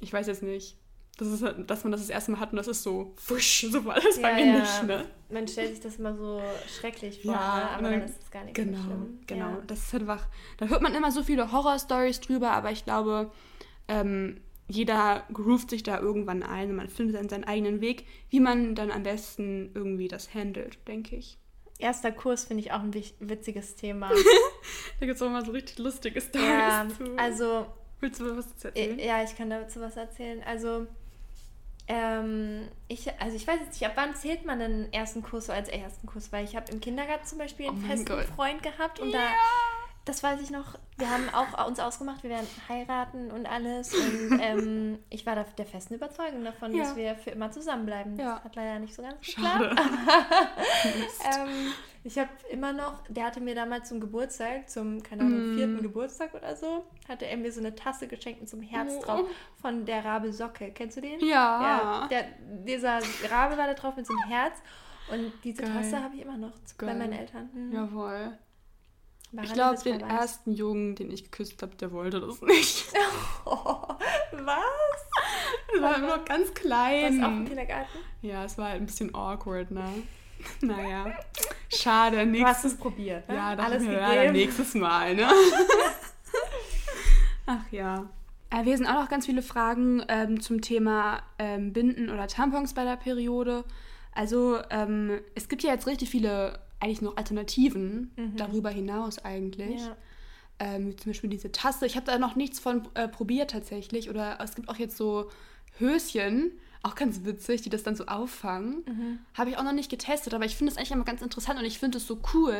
[0.00, 0.76] ich weiß jetzt nicht.
[1.16, 3.66] Das ist halt, dass man das das erste Mal hat und das ist so, wusch,
[3.70, 4.60] so war das bei Ja, mir ja.
[4.60, 5.04] nicht, ne?
[5.30, 6.42] Man stellt sich das immer so
[6.80, 7.70] schrecklich vor, Ja, ne?
[7.70, 9.20] aber dann dann- ist es gar nicht Genau, so schlimm.
[9.28, 9.48] genau.
[9.50, 9.62] Ja.
[9.68, 10.26] Das ist einfach,
[10.58, 13.30] da hört man immer so viele Horror-Stories drüber, aber ich glaube,
[13.86, 18.40] ähm, jeder groovt sich da irgendwann ein und man findet dann seinen eigenen Weg, wie
[18.40, 21.38] man dann am besten irgendwie das handelt, denke ich.
[21.78, 24.10] Erster Kurs finde ich auch ein witziges Thema.
[25.00, 27.04] Da gibt es auch mal so richtig lustige Stories ja, zu.
[27.18, 27.66] also
[28.04, 28.98] Willst du was erzählen?
[28.98, 30.42] Ja, ich kann dazu was erzählen.
[30.44, 30.86] Also,
[31.88, 35.52] ähm, ich, also ich weiß jetzt nicht, ab wann zählt man den ersten Kurs so
[35.52, 36.30] als ersten Kurs?
[36.32, 38.24] Weil ich habe im Kindergarten zum Beispiel einen Oh festen Gott.
[38.36, 39.20] Freund gehabt und da,
[40.04, 43.94] das weiß ich noch, wir haben auch uns ausgemacht, wir werden heiraten und alles.
[43.94, 46.84] Und ähm, ich war da der festen Überzeugung davon, Ja.
[46.84, 48.18] dass wir für immer zusammenbleiben.
[48.18, 48.34] Ja.
[48.36, 49.70] Das hat leider nicht so ganz Schade.
[49.70, 49.90] geklappt.
[51.38, 51.72] ähm,
[52.04, 55.56] ich habe immer noch, der hatte mir damals zum Geburtstag, zum, keine Ahnung, Mm.
[55.56, 58.92] vierten Geburtstag oder so, hatte er mir so eine Tasse geschenkt mit so einem Herz
[58.98, 59.02] Oh.
[59.02, 59.26] drauf
[59.60, 60.70] von der Rabe Socke.
[60.72, 61.18] Kennst du den?
[61.20, 61.26] Ja.
[62.06, 62.24] Ja, der,
[62.64, 62.98] dieser
[63.30, 64.54] Rabe war da drauf mit so einem Herz.
[65.10, 65.72] Und diese Geil.
[65.72, 66.96] Tasse habe ich immer noch bei Geil.
[66.98, 67.50] meinen Eltern.
[67.52, 67.72] Hm.
[67.72, 68.38] Jawohl.
[69.32, 72.86] Wahrer Ich glaube, den ersten Jungen, den ich geküsst habe, der wollte das nicht.
[73.44, 73.98] Was?
[75.74, 77.22] Er war immer noch ganz klein.
[77.24, 77.98] auch im Kindergarten?
[78.22, 79.84] Ja, es war halt ein bisschen awkward, ne?
[80.60, 81.06] Naja,
[81.68, 83.34] schade, Du hast nächstes, es probiert, ne?
[83.34, 84.00] ja, das Alles gegeben.
[84.00, 85.28] leider nächstes Mal, ne?
[87.46, 88.08] Ach ja.
[88.50, 92.74] Äh, wir sind auch noch ganz viele Fragen ähm, zum Thema ähm, Binden oder Tampons
[92.74, 93.64] bei der Periode.
[94.12, 99.80] Also ähm, es gibt ja jetzt richtig viele eigentlich noch Alternativen darüber hinaus eigentlich.
[99.80, 99.96] Ja.
[100.58, 101.86] Ähm, zum Beispiel diese Tasse.
[101.86, 104.10] Ich habe da noch nichts von äh, probiert tatsächlich.
[104.10, 105.30] Oder es gibt auch jetzt so
[105.78, 106.52] Höschen,
[106.84, 108.84] auch ganz witzig, die das dann so auffangen.
[108.86, 109.18] Mhm.
[109.34, 111.64] Habe ich auch noch nicht getestet, aber ich finde es eigentlich immer ganz interessant und
[111.64, 112.54] ich finde es so cool,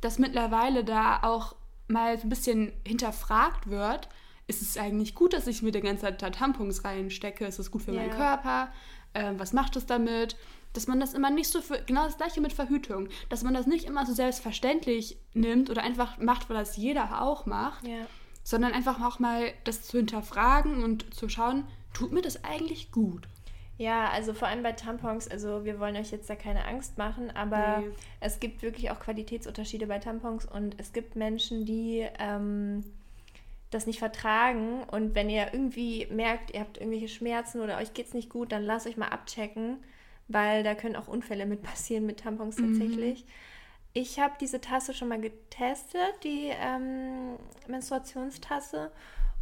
[0.00, 1.56] dass mittlerweile da auch
[1.88, 4.08] mal so ein bisschen hinterfragt wird.
[4.46, 7.46] Ist es eigentlich gut, dass ich mir die ganze Zeit da Tampons reinstecke?
[7.46, 8.14] Ist es gut für meinen Ja.
[8.16, 8.72] Körper?
[9.14, 10.36] Ähm, was macht es damit?
[10.74, 13.66] Dass man das immer nicht so für, genau das gleiche mit Verhütung, dass man das
[13.66, 18.06] nicht immer so selbstverständlich nimmt oder einfach macht, weil das jeder auch macht, Ja.
[18.42, 23.26] sondern einfach auch mal das zu hinterfragen und zu schauen, tut mir das eigentlich gut?
[23.76, 27.30] Ja, also vor allem bei Tampons, also wir wollen euch jetzt da keine Angst machen,
[27.34, 27.88] aber Nee.
[28.20, 32.84] es gibt wirklich auch Qualitätsunterschiede bei Tampons und es gibt Menschen, die ähm,
[33.70, 38.14] das nicht vertragen und wenn ihr irgendwie merkt, ihr habt irgendwelche Schmerzen oder euch geht's
[38.14, 39.78] nicht gut, dann lasst euch mal abchecken,
[40.28, 43.24] weil da können auch Unfälle mit passieren mit Tampons tatsächlich.
[43.92, 47.36] Ich habe diese Tasse schon mal getestet, die ähm,
[47.68, 48.90] Menstruationstasse.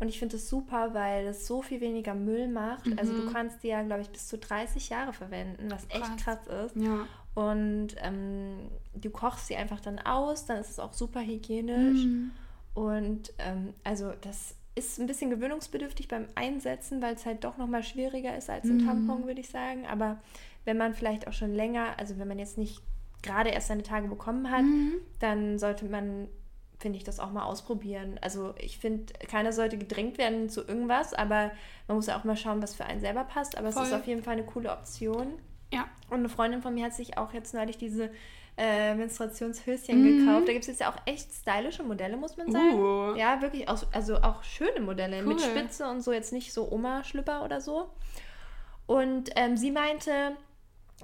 [0.03, 2.89] Und ich finde es super, weil es so viel weniger Müll macht.
[2.99, 6.41] Also du kannst die ja, glaube ich, bis zu 30 Jahre verwenden, was echt Krass.
[6.45, 6.75] krass ist.
[6.75, 7.07] Ja.
[7.35, 12.05] Und ähm, du kochst sie einfach dann aus, dann ist es auch super hygienisch.
[12.05, 12.33] Mhm.
[12.75, 17.85] Und ähm, also das ist ein bisschen gewöhnungsbedürftig beim Einsetzen, weil es halt doch nochmal
[17.85, 18.87] schwieriger ist als ein mhm.
[18.87, 19.87] Tampon, würde ich sagen.
[19.87, 20.19] Aber
[20.65, 22.83] wenn man vielleicht auch schon länger, also wenn man jetzt nicht
[23.23, 24.95] gerade erst seine Tage bekommen hat, mhm.
[25.21, 26.27] dann sollte man,
[26.83, 28.19] finde ich, das auch mal ausprobieren.
[28.21, 31.53] Also ich finde, keiner sollte gedrängt werden zu irgendwas, aber
[31.89, 33.57] man muss ja auch mal schauen, was für einen selber passt.
[33.57, 33.85] Aber Voll.
[33.85, 35.39] es ist auf jeden Fall eine coole Option.
[35.73, 35.89] Ja.
[36.11, 38.11] Und eine Freundin von mir hat sich auch jetzt neulich diese
[38.59, 40.27] äh, Menstruationshöschen mhm.
[40.27, 40.49] gekauft.
[40.49, 42.75] Da gibt es jetzt ja auch echt stylische Modelle, muss man sagen.
[42.75, 43.15] Uh.
[43.17, 45.29] Ja, wirklich, auch, also auch schöne Modelle cool.
[45.29, 47.89] mit Spitze und so, jetzt nicht so Oma-Schlüpper oder so.
[48.87, 50.37] Und ähm, sie meinte,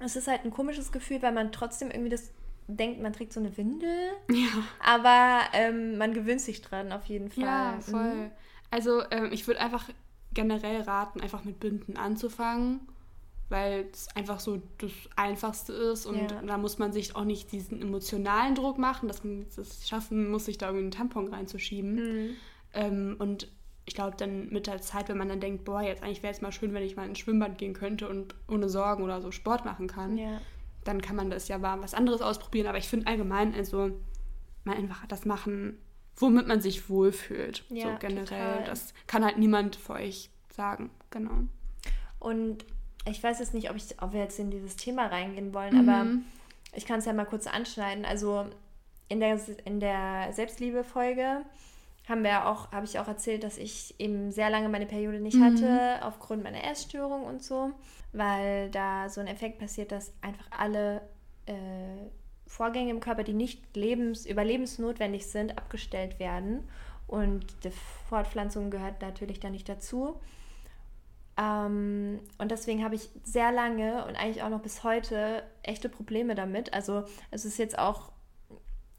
[0.00, 2.32] es ist halt ein komisches Gefühl, weil man trotzdem irgendwie das
[2.68, 4.12] denkt, man trägt so eine Windel.
[4.30, 4.48] Ja.
[4.84, 7.44] Aber ähm, man gewöhnt sich dran auf jeden Fall.
[7.44, 7.82] Ja, mhm.
[7.82, 8.14] voll.
[8.14, 8.30] Mhm.
[8.70, 9.88] Also ähm, ich würde einfach
[10.32, 12.80] generell raten, einfach mit Binden anzufangen
[13.48, 16.42] weil es einfach so das Einfachste ist und ja.
[16.42, 20.44] da muss man sich auch nicht diesen emotionalen Druck machen, dass man es schaffen muss,
[20.44, 21.94] sich da irgendwie einen Tampon reinzuschieben.
[21.94, 22.30] Mhm.
[22.74, 23.48] Ähm, und
[23.86, 26.42] ich glaube, dann mit der Zeit, wenn man dann denkt, boah, jetzt eigentlich wäre es
[26.42, 29.64] mal schön, wenn ich mal ins Schwimmbad gehen könnte und ohne Sorgen oder so Sport
[29.64, 30.40] machen kann, ja.
[30.84, 32.66] Dann kann man das ja mal was anderes ausprobieren.
[32.66, 33.90] Aber ich finde allgemein, also
[34.64, 35.78] mal einfach das machen,
[36.16, 37.64] womit man sich wohlfühlt.
[37.68, 38.24] Ja, so generell.
[38.24, 38.64] Total.
[38.64, 40.90] Das kann halt niemand für euch sagen.
[41.10, 41.44] Genau.
[42.18, 42.64] Und
[43.06, 45.88] ich weiß jetzt nicht, ob, ich, ob wir jetzt in dieses Thema reingehen wollen, mhm.
[45.88, 46.06] aber
[46.74, 48.04] ich kann es ja mal kurz anschneiden.
[48.04, 48.46] Also
[49.08, 51.42] in der, in der Selbstliebe-Folge
[52.08, 55.36] haben wir auch, habe ich auch erzählt, dass ich eben sehr lange meine Periode nicht
[55.36, 55.44] mhm.
[55.44, 57.72] hatte, aufgrund meiner Essstörung und so,
[58.12, 61.02] weil da so ein Effekt passiert, dass einfach alle
[61.46, 61.52] äh,
[62.46, 66.66] Vorgänge im Körper, die nicht lebens-, überlebensnotwendig sind, abgestellt werden.
[67.06, 67.70] Und die
[68.08, 70.20] Fortpflanzung gehört natürlich da nicht dazu.
[71.38, 76.34] Ähm, und deswegen habe ich sehr lange und eigentlich auch noch bis heute echte Probleme
[76.34, 76.74] damit.
[76.74, 78.12] Also es ist jetzt auch,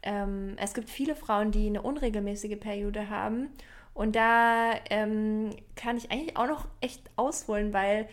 [0.03, 3.49] ähm, es gibt viele Frauen, die eine unregelmäßige Periode haben.
[3.93, 8.07] Und da ähm, kann ich eigentlich auch noch echt ausholen, weil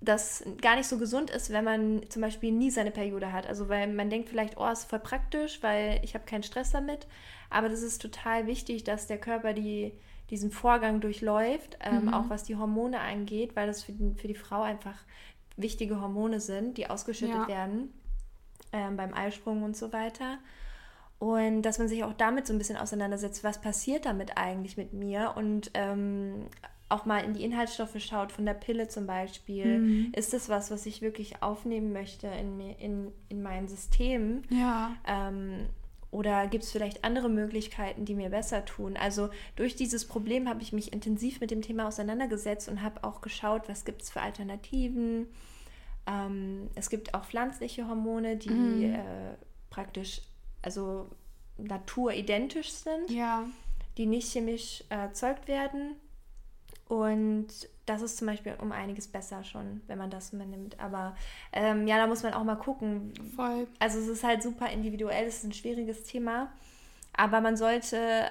[0.00, 3.46] das gar nicht so gesund ist, wenn man zum Beispiel nie seine Periode hat.
[3.46, 7.06] Also weil man denkt vielleicht, oh, ist voll praktisch, weil ich habe keinen Stress damit.
[7.50, 9.92] Aber das ist total wichtig, dass der Körper die
[10.30, 12.14] diesen Vorgang durchläuft, ähm, mhm.
[12.14, 14.94] auch was die Hormone angeht, weil das für die, für die Frau einfach
[15.56, 17.48] wichtige Hormone sind, die ausgeschüttet ja.
[17.48, 17.92] werden
[18.72, 20.38] ähm, beim Eisprung und so weiter.
[21.20, 24.94] Und dass man sich auch damit so ein bisschen auseinandersetzt, was passiert damit eigentlich mit
[24.94, 26.46] mir und ähm,
[26.88, 29.78] auch mal in die Inhaltsstoffe schaut, von der Pille zum Beispiel.
[29.78, 30.12] Mhm.
[30.16, 34.42] Ist das was, was ich wirklich aufnehmen möchte in, in, in mein System?
[34.48, 34.96] Ja.
[35.06, 35.68] Ähm,
[36.10, 38.96] oder gibt es vielleicht andere Möglichkeiten, die mir besser tun?
[38.96, 43.20] Also durch dieses Problem habe ich mich intensiv mit dem Thema auseinandergesetzt und habe auch
[43.20, 45.28] geschaut, was gibt es für Alternativen.
[46.06, 48.94] Ähm, es gibt auch pflanzliche Hormone, die mm.
[48.94, 48.98] äh,
[49.68, 50.22] praktisch,
[50.62, 51.08] also
[51.58, 53.44] naturidentisch sind, ja.
[53.96, 55.96] die nicht chemisch erzeugt werden.
[56.88, 57.46] Und
[57.86, 60.78] das ist zum Beispiel um einiges besser schon, wenn man das nimmt.
[60.80, 61.16] Aber
[61.52, 63.12] ähm, ja, da muss man auch mal gucken.
[63.36, 63.68] Voll.
[63.78, 66.52] Also es ist halt super individuell, es ist ein schwieriges Thema.
[67.12, 68.30] Aber man sollte,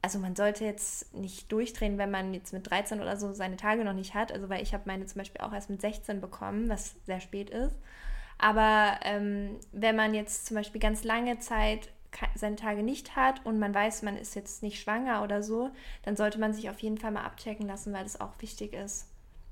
[0.00, 3.84] also man sollte jetzt nicht durchdrehen, wenn man jetzt mit 13 oder so seine Tage
[3.84, 4.30] noch nicht hat.
[4.32, 7.50] Also weil ich habe meine zum Beispiel auch erst mit 16 bekommen, was sehr spät
[7.50, 7.74] ist.
[8.42, 11.90] Aber ähm, wenn man jetzt zum Beispiel ganz lange Zeit
[12.34, 15.70] seine Tage nicht hat und man weiß, man ist jetzt nicht schwanger oder so,
[16.02, 19.08] dann sollte man sich auf jeden Fall mal abchecken lassen, weil es auch wichtig ist,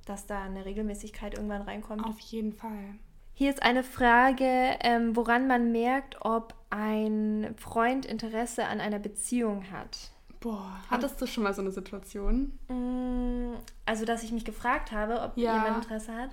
[0.06, 2.04] dass da eine Regelmäßigkeit irgendwann reinkommt.
[2.04, 2.96] Auf jeden Fall.
[3.32, 9.70] Hier ist eine Frage, ähm, woran man merkt, ob ein Freund Interesse an einer Beziehung
[9.70, 10.10] hat.
[10.40, 12.58] Boah, hattest du schon mal so eine Situation?
[12.68, 13.54] Mm,
[13.86, 15.54] also, dass ich mich gefragt habe, ob ja.
[15.54, 16.30] jemand Interesse hat.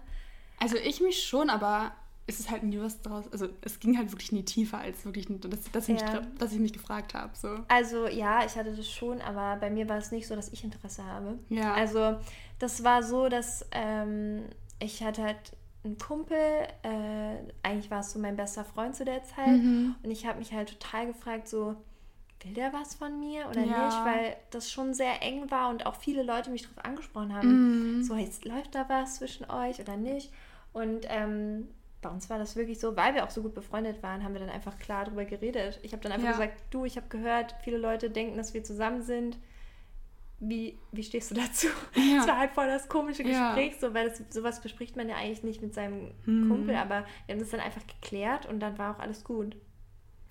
[0.59, 1.91] Also ich mich schon, aber
[2.27, 3.25] ist es halt nie was draus.
[3.31, 6.19] Also es ging halt wirklich nie tiefer als wirklich, dass, dass, ich, ja.
[6.19, 7.31] mich, dass ich mich gefragt habe.
[7.35, 7.55] So.
[7.69, 10.63] Also ja, ich hatte das schon, aber bei mir war es nicht so, dass ich
[10.63, 11.39] Interesse habe.
[11.49, 11.73] Ja.
[11.73, 12.17] Also
[12.59, 14.43] das war so, dass ähm,
[14.79, 15.37] ich hatte halt
[15.85, 16.37] einen Kumpel,
[16.83, 19.47] äh, eigentlich war es so mein bester Freund zu der Zeit.
[19.47, 19.95] Mhm.
[20.03, 21.77] Und ich habe mich halt total gefragt, so,
[22.43, 23.85] will der was von mir oder ja.
[23.85, 24.05] nicht?
[24.05, 27.99] Weil das schon sehr eng war und auch viele Leute mich darauf angesprochen haben.
[27.99, 28.03] Mhm.
[28.03, 30.31] So, jetzt läuft da was zwischen euch oder nicht?
[30.73, 31.69] Und ähm,
[32.07, 34.39] bei uns war das wirklich so, weil wir auch so gut befreundet waren, haben wir
[34.39, 35.79] dann einfach klar darüber geredet.
[35.83, 36.31] Ich habe dann einfach ja.
[36.31, 39.37] gesagt, du, ich habe gehört, viele Leute denken, dass wir zusammen sind.
[40.39, 41.67] Wie, wie stehst du dazu?
[41.95, 42.17] Ja.
[42.17, 43.79] Das war halt voll das komische Gespräch, ja.
[43.79, 46.49] so, weil das, sowas bespricht man ja eigentlich nicht mit seinem mhm.
[46.49, 49.57] Kumpel, aber wir haben das dann einfach geklärt und dann war auch alles gut.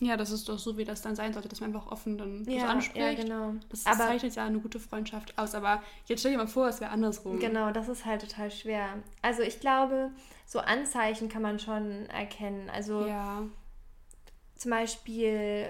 [0.01, 2.45] Ja, das ist doch so, wie das dann sein sollte, dass man einfach offen dann
[2.45, 2.97] das Ja, anspricht.
[2.99, 3.55] ja, genau.
[3.71, 5.55] Das Aber- zeichnet ja eine gute Freundschaft aus.
[5.55, 7.39] Aber jetzt stell dir mal vor, es wäre andersrum.
[7.39, 8.89] Genau, das ist halt total schwer.
[9.23, 10.11] Also ich glaube,
[10.45, 12.69] so Anzeichen kann man schon erkennen.
[12.71, 13.45] Also Ja.
[14.57, 15.69] zum Beispiel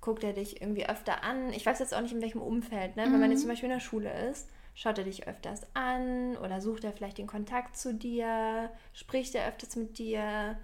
[0.00, 1.52] guckt er dich irgendwie öfter an.
[1.52, 2.96] Ich weiß jetzt auch nicht, in welchem Umfeld.
[2.96, 3.04] Ne?
[3.04, 6.60] Wenn man jetzt zum Beispiel in der Schule ist, schaut er dich öfters an oder
[6.60, 10.56] sucht er vielleicht den Kontakt zu dir, spricht er öfters mit dir.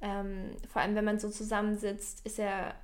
[0.00, 2.74] Ähm, vor allem, wenn man so zusammensitzt, ist er,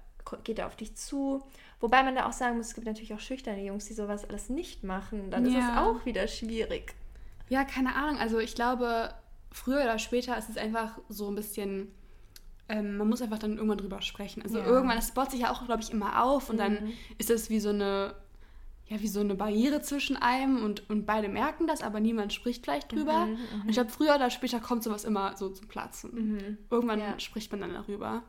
[0.45, 1.43] geht er auf dich zu.
[1.81, 4.49] Wobei man da auch sagen muss, es gibt natürlich auch schüchterne Jungs, die sowas alles
[4.49, 5.31] nicht machen.
[5.31, 5.87] Dann ist es Ja.
[5.87, 6.95] auch wieder schwierig.
[7.49, 8.19] Ja, keine Ahnung.
[8.19, 9.15] Also ich glaube,
[9.53, 11.93] früher oder später ist es einfach so ein bisschen.
[12.69, 14.43] Ähm, man muss einfach dann irgendwann drüber sprechen.
[14.43, 14.65] Also Ja.
[14.67, 16.93] irgendwann, das baut sich ja auch, glaube ich, immer auf und dann Mhm.
[17.19, 18.15] ist das wie so eine,
[18.89, 22.65] ja, wie so eine Barriere zwischen einem und, und beide merken das, aber niemand spricht
[22.65, 23.27] vielleicht drüber.
[23.27, 26.11] Mhm, Und ich glaube, früher oder später kommt sowas immer so zum Platzen.
[26.15, 26.59] Mhm.
[26.71, 27.19] Irgendwann Ja.
[27.19, 28.23] spricht man dann darüber.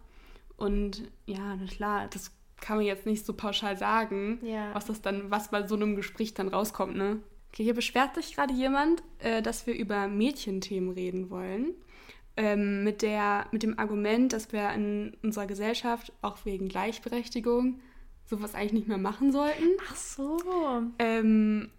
[0.56, 4.74] Und ja, na klar, das kann man jetzt nicht so pauschal sagen, Ja.
[4.74, 7.20] was das dann, was bei so einem Gespräch dann rauskommt, ne?
[7.54, 11.76] Okay, hier beschwert sich gerade jemand, äh, dass wir über Mädchenthemen reden wollen.
[12.36, 17.80] Ähm, mit, der, mit dem Argument, dass wir in unserer Gesellschaft auch wegen Gleichberechtigung
[18.30, 19.64] sowas eigentlich nicht mehr machen sollten.
[19.90, 20.38] Ach so.
[21.00, 21.70] Ähm,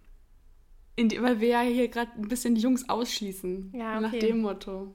[0.99, 3.71] die- weil wir ja hier gerade ein bisschen die Jungs ausschließen.
[3.73, 4.19] Ja, Nach okay.
[4.19, 4.93] dem Motto.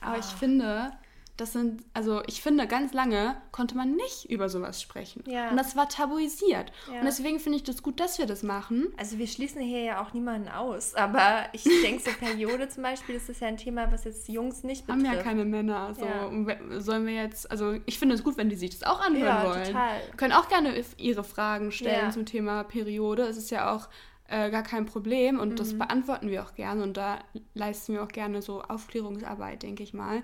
[0.00, 0.18] Aber Ah.
[0.18, 0.90] ich finde,
[1.38, 5.22] das sind, also ich finde, ganz lange konnte man nicht über sowas sprechen.
[5.26, 5.50] Ja.
[5.50, 6.72] Und das war tabuisiert.
[6.92, 6.98] Ja.
[7.00, 8.88] Und deswegen finde ich das gut, dass wir das machen.
[8.98, 13.14] Also wir schließen hier ja auch niemanden aus, aber ich denke, so Periode zum Beispiel,
[13.14, 15.16] das ist ja ein Thema, was jetzt Jungs nicht Haben betrifft.
[15.16, 15.94] ja keine Männer.
[15.94, 16.04] So.
[16.04, 16.26] Ja.
[16.26, 19.00] Und we- Sollen wir jetzt, also ich finde es gut, wenn die sich das auch
[19.00, 19.64] anhören Ja, wollen.
[19.64, 20.00] total.
[20.16, 22.10] Können auch gerne ihre Fragen stellen Ja.
[22.10, 23.22] zum Thema Periode.
[23.22, 23.88] Es ist ja auch
[24.30, 25.78] äh, gar kein Problem und das Mhm.
[25.78, 27.18] beantworten wir auch gerne und da
[27.54, 30.22] leisten wir auch gerne so Aufklärungsarbeit, denke ich mal.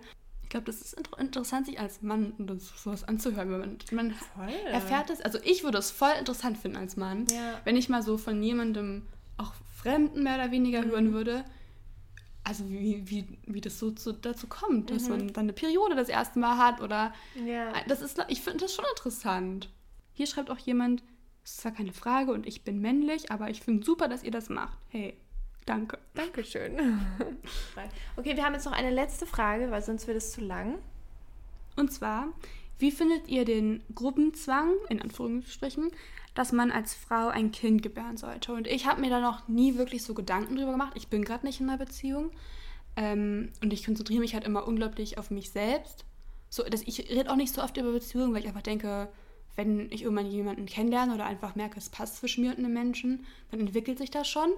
[0.54, 3.50] Ich glaube, das ist inter interessant, sich als Mann das, sowas anzuhören.
[3.50, 4.54] Wenn man, man Voll.
[4.70, 7.60] erfährt es, also ich würde es voll interessant finden als Mann, Ja.
[7.64, 9.02] wenn ich mal so von jemandem,
[9.36, 10.90] auch Fremden mehr oder weniger Mhm.
[10.90, 11.44] hören würde,
[12.44, 15.08] also wie, wie, wie das so zu, dazu kommt, dass Mhm.
[15.08, 17.12] man dann eine Periode das erste Mal hat oder
[17.44, 17.72] Ja.
[17.88, 19.70] das ist, ich finde das schon interessant.
[20.12, 21.02] Hier schreibt auch jemand,
[21.42, 24.30] es ist zwar keine Frage und ich bin männlich, aber ich finde super, dass ihr
[24.30, 24.78] das macht.
[24.90, 25.16] Hey,
[25.66, 25.98] danke.
[26.14, 26.76] Dankeschön.
[28.16, 30.78] okay, wir haben jetzt noch eine letzte Frage, weil sonst wird es zu lang.
[31.76, 32.28] Und zwar,
[32.78, 35.90] wie findet ihr den Gruppenzwang, in Anführungsstrichen,
[36.34, 38.52] dass man als Frau ein Kind gebären sollte?
[38.52, 40.92] Und ich habe mir da noch nie wirklich so Gedanken drüber gemacht.
[40.96, 42.30] Ich bin gerade nicht in einer Beziehung.
[42.96, 46.04] Ähm, und ich konzentriere mich halt immer unglaublich auf mich selbst.
[46.48, 49.08] So, dass ich rede auch nicht so oft über Beziehungen, weil ich einfach denke,
[49.56, 53.26] wenn ich irgendwann jemanden kennenlerne oder einfach merke, es passt zwischen mir und einem Menschen,
[53.50, 54.50] dann entwickelt sich das schon.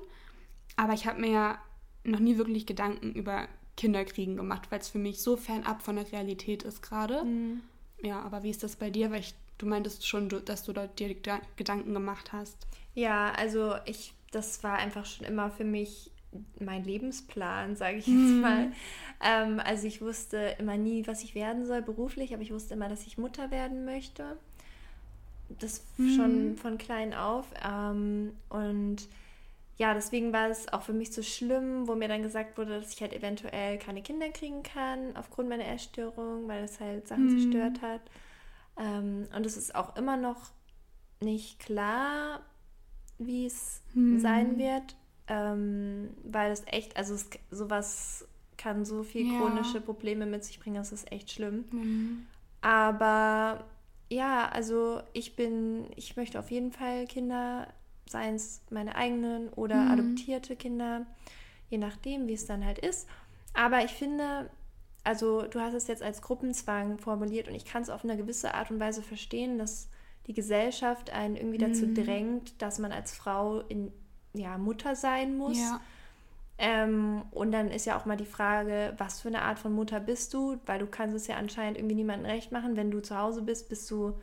[0.77, 1.59] Aber ich habe mir ja
[2.05, 6.11] noch nie wirklich Gedanken über Kinderkriegen gemacht, weil es für mich so fernab von der
[6.13, 7.25] Realität ist gerade.
[7.25, 7.63] Mhm.
[8.03, 9.11] Ja, aber wie ist das bei dir?
[9.11, 12.67] Weil ich, du meintest schon, dass du da dir Geda- Gedanken gemacht hast.
[12.95, 16.11] Ja, also ich, das war einfach schon immer für mich
[16.61, 18.41] mein Lebensplan, sage ich jetzt Mhm.
[18.43, 18.73] mal.
[19.23, 22.89] Ähm, also ich wusste immer nie, was ich werden soll beruflich, aber ich wusste immer,
[22.89, 24.37] dass ich Mutter werden möchte.
[25.61, 26.11] Das Mhm.
[26.15, 27.47] schon von klein auf.
[27.65, 29.09] Ähm, und
[29.77, 32.93] ja, deswegen war es auch für mich so schlimm, wo mir dann gesagt wurde, dass
[32.93, 37.29] ich halt eventuell keine Kinder kriegen kann aufgrund meiner Essstörung, weil es halt Sachen Mhm.
[37.29, 38.01] zerstört hat.
[38.79, 40.51] Ähm, und es ist auch immer noch
[41.21, 42.41] nicht klar,
[43.19, 44.19] wie es Mhm.
[44.19, 44.97] sein wird,
[45.29, 48.27] ähm, weil es echt, also es, sowas
[48.59, 49.29] kann so viel Ja.
[49.29, 51.67] chronische Probleme mit sich bringen, das ist echt schlimm.
[51.73, 52.27] Mhm.
[52.61, 53.65] Aber
[54.11, 57.69] ja, also ich bin, ich möchte auf jeden Fall Kinder,
[58.09, 59.91] seien es meine eigenen oder Mhm.
[59.91, 61.07] adoptierte Kinder,
[61.69, 63.09] je nachdem, wie es dann halt ist.
[63.55, 64.51] Aber ich finde,
[65.05, 68.55] also du hast es jetzt als Gruppenzwang formuliert und ich kann es auf eine gewisse
[68.55, 69.89] Art und Weise verstehen, dass
[70.27, 71.95] die Gesellschaft einen irgendwie dazu Mhm.
[71.95, 73.93] drängt, dass man als Frau in,
[74.35, 75.59] ja, Mutter sein muss.
[75.59, 75.81] Ja.
[76.59, 80.01] Ähm, und dann ist ja auch mal die Frage, was für eine Art von Mutter
[80.01, 80.59] bist du?
[80.67, 82.77] Weil du kannst es ja anscheinend irgendwie niemandem recht machen.
[82.77, 84.19] Wenn du zu Hause bist, bist du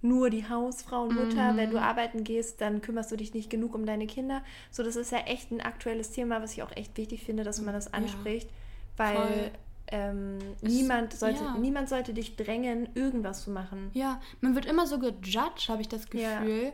[0.00, 1.52] nur die Hausfrau und Mutter.
[1.52, 1.56] Mhm.
[1.56, 4.42] Wenn du arbeiten gehst, dann kümmerst du dich nicht genug um deine Kinder.
[4.70, 7.60] So, das ist ja echt ein aktuelles Thema, was ich auch echt wichtig finde, dass
[7.60, 7.92] man das Ja.
[7.94, 8.48] anspricht.
[8.96, 9.50] Weil Voll.
[9.88, 11.56] ähm, Es- niemand, sollte, ja.
[11.58, 13.90] niemand sollte dich drängen, irgendwas zu machen.
[13.94, 16.40] Ja, man wird immer so gejudged, habe ich das Ja.
[16.40, 16.72] Gefühl.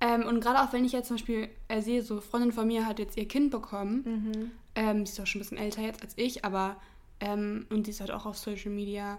[0.00, 2.66] Ähm, und gerade auch wenn ich jetzt zum Beispiel äh, sehe, so eine Freundin von
[2.66, 4.02] mir hat jetzt ihr Kind bekommen.
[4.04, 4.50] Mhm.
[4.74, 6.76] Ähm, sie ist auch schon ein bisschen älter jetzt als ich, aber
[7.20, 9.18] ähm, und die ist halt auch auf Social Media.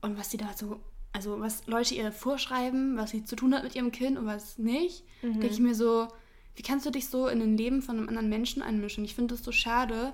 [0.00, 0.80] Und was die da so,
[1.12, 4.58] also was Leute ihr vorschreiben, was sie zu tun hat mit ihrem Kind und was
[4.58, 5.32] nicht, Mhm.
[5.40, 6.08] denke ich mir so,
[6.56, 9.04] wie kannst du dich so in ein Leben von einem anderen Menschen einmischen?
[9.04, 10.12] Ich finde das so schade,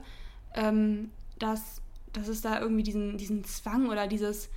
[0.55, 1.81] ähm, dass,
[2.13, 4.49] dass es da irgendwie diesen, diesen Zwang oder dieses,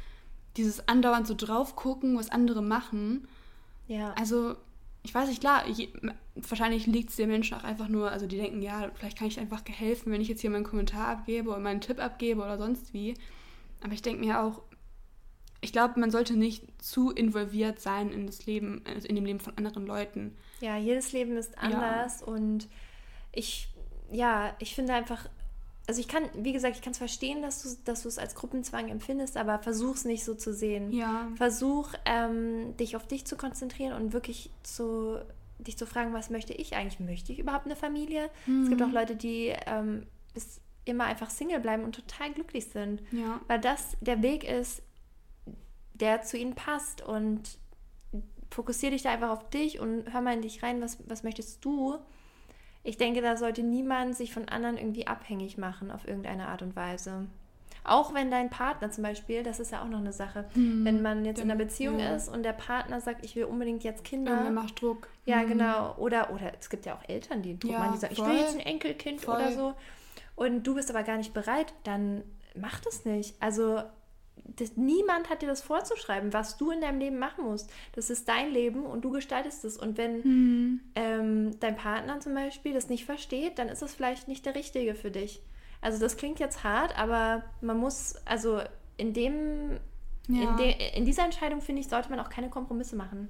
[0.58, 3.28] dieses andauernd so drauf gucken, was andere machen.
[3.88, 4.14] Ja.
[4.14, 4.56] Also,
[5.04, 5.90] ich weiß nicht, klar, je,
[6.36, 9.40] wahrscheinlich liegt es den Menschen auch einfach nur, also die denken, ja, vielleicht kann ich
[9.40, 12.94] einfach helfen, wenn ich jetzt hier meinen Kommentar abgebe oder meinen Tipp abgebe oder sonst
[12.94, 13.14] wie.
[13.82, 14.62] Aber ich denke mir auch,
[15.62, 19.40] ich glaube, man sollte nicht zu involviert sein in das Leben, also in dem Leben
[19.40, 20.38] von anderen Leuten.
[20.62, 22.28] Ja, jedes Leben ist anders ja.
[22.28, 22.68] und
[23.32, 23.70] ich,
[24.12, 25.30] ja, ich finde einfach,
[25.88, 28.36] also ich kann, wie gesagt, ich kann es verstehen, dass du, dass du es als
[28.36, 30.92] Gruppenzwang empfindest, aber versuch es nicht so zu sehen.
[30.94, 31.28] Ja.
[31.36, 35.20] Versuch, ähm, dich auf dich zu konzentrieren und wirklich zu,
[35.58, 37.00] dich zu fragen, was möchte ich eigentlich?
[37.00, 38.30] Möchte ich überhaupt eine Familie?
[38.46, 38.64] Mhm.
[38.64, 43.02] Es gibt auch Leute, die ähm, bis immer einfach Single bleiben und total glücklich sind.
[43.12, 43.42] Ja.
[43.48, 44.82] Weil das der Weg ist,
[46.00, 47.02] der zu ihnen passt.
[47.02, 47.58] Und
[48.52, 51.64] fokussiere dich da einfach auf dich und hör mal in dich rein, was, was möchtest
[51.64, 51.98] du?
[52.84, 56.76] Ich denke, da sollte niemand sich von anderen irgendwie abhängig machen auf irgendeine Art und
[56.76, 57.28] Weise.
[57.84, 61.02] Auch wenn dein Partner zum Beispiel, das ist ja auch noch eine Sache, hm, wenn
[61.02, 62.16] man jetzt in einer Beziehung ja.
[62.16, 64.44] ist und der Partner sagt, ich will unbedingt jetzt Kinder.
[64.44, 65.08] Ja, macht Druck.
[65.26, 65.50] Ja, hm.
[65.50, 65.96] genau.
[65.98, 68.26] Oder, oder es gibt ja auch Eltern, die Druck ja, machen, die sagen, voll.
[68.28, 69.36] ich will jetzt ein Enkelkind voll.
[69.36, 69.74] oder so.
[70.36, 72.24] Und du bist aber gar nicht bereit, dann
[72.56, 73.36] mach das nicht.
[73.42, 73.82] Also
[74.44, 77.72] das, niemand hat dir das vorzuschreiben, was du in deinem Leben machen musst.
[77.94, 79.78] Das ist dein Leben und du gestaltest es.
[79.78, 80.80] Und wenn hm.
[80.96, 84.96] ähm, dein Partner zum Beispiel das nicht versteht, dann ist es vielleicht nicht der Richtige
[84.96, 85.42] für dich.
[85.82, 88.62] Also das klingt jetzt hart, aber man muss, also
[88.98, 89.80] in dem,
[90.28, 90.50] ja.
[90.50, 93.30] in, de, in dieser Entscheidung, finde ich, sollte man auch keine Kompromisse machen.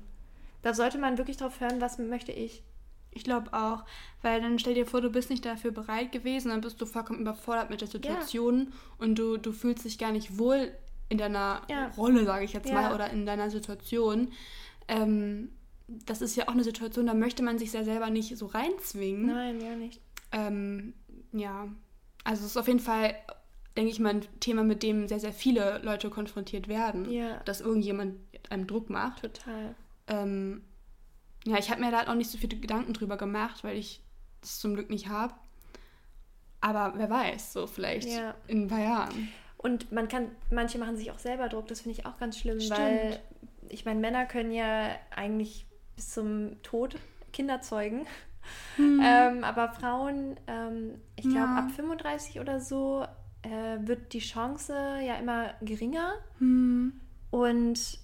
[0.62, 2.64] Da sollte man wirklich drauf hören, was möchte ich.
[3.12, 3.86] Ich glaube auch,
[4.22, 7.20] weil dann stell dir vor, du bist nicht dafür bereit gewesen, dann bist du vollkommen
[7.22, 9.06] überfordert mit der Situation ja.
[9.06, 10.72] und du, du fühlst dich gar nicht wohl
[11.10, 11.88] in deiner ja.
[11.98, 12.76] Rolle, sage ich jetzt ja.
[12.76, 14.32] mal, oder in deiner Situation.
[14.88, 15.50] Ähm,
[15.88, 19.26] das ist ja auch eine Situation, da möchte man sich ja selber nicht so reinzwingen.
[19.26, 20.02] Nein, ja nicht.
[20.32, 20.94] Ähm,
[21.32, 21.68] ja,
[22.24, 23.16] also es ist auf jeden Fall,
[23.76, 27.40] denke ich mal, ein Thema, mit dem sehr, sehr viele Leute konfrontiert werden, ja.
[27.46, 28.18] dass irgendjemand
[28.50, 29.22] einem Druck macht.
[29.24, 29.76] Total.
[30.08, 30.62] Ähm,
[31.46, 34.04] ja, ich habe mir da auch nicht so viele Gedanken drüber gemacht, weil ich
[34.42, 35.34] das zum Glück nicht habe.
[36.62, 38.36] Aber wer weiß, so vielleicht ja.
[38.48, 39.30] in ein paar Jahren.
[39.62, 42.62] Und man kann, manche machen sich auch selber Druck, das finde ich auch ganz schlimm,
[42.62, 42.80] Stimmt.
[42.80, 43.20] weil
[43.68, 46.96] ich meine, Männer können ja eigentlich bis zum Tod
[47.34, 48.08] Kinder zeugen.
[48.78, 49.02] Hm.
[49.04, 51.58] Ähm, aber Frauen, ähm, ich glaube, ja.
[51.58, 53.06] ab 35 oder so
[53.42, 54.74] äh, wird die Chance
[55.06, 56.14] ja immer geringer.
[56.38, 56.94] Hm.
[57.30, 58.00] Und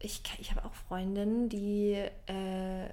[0.00, 1.92] ich, ich habe auch Freundinnen, die
[2.26, 2.88] äh,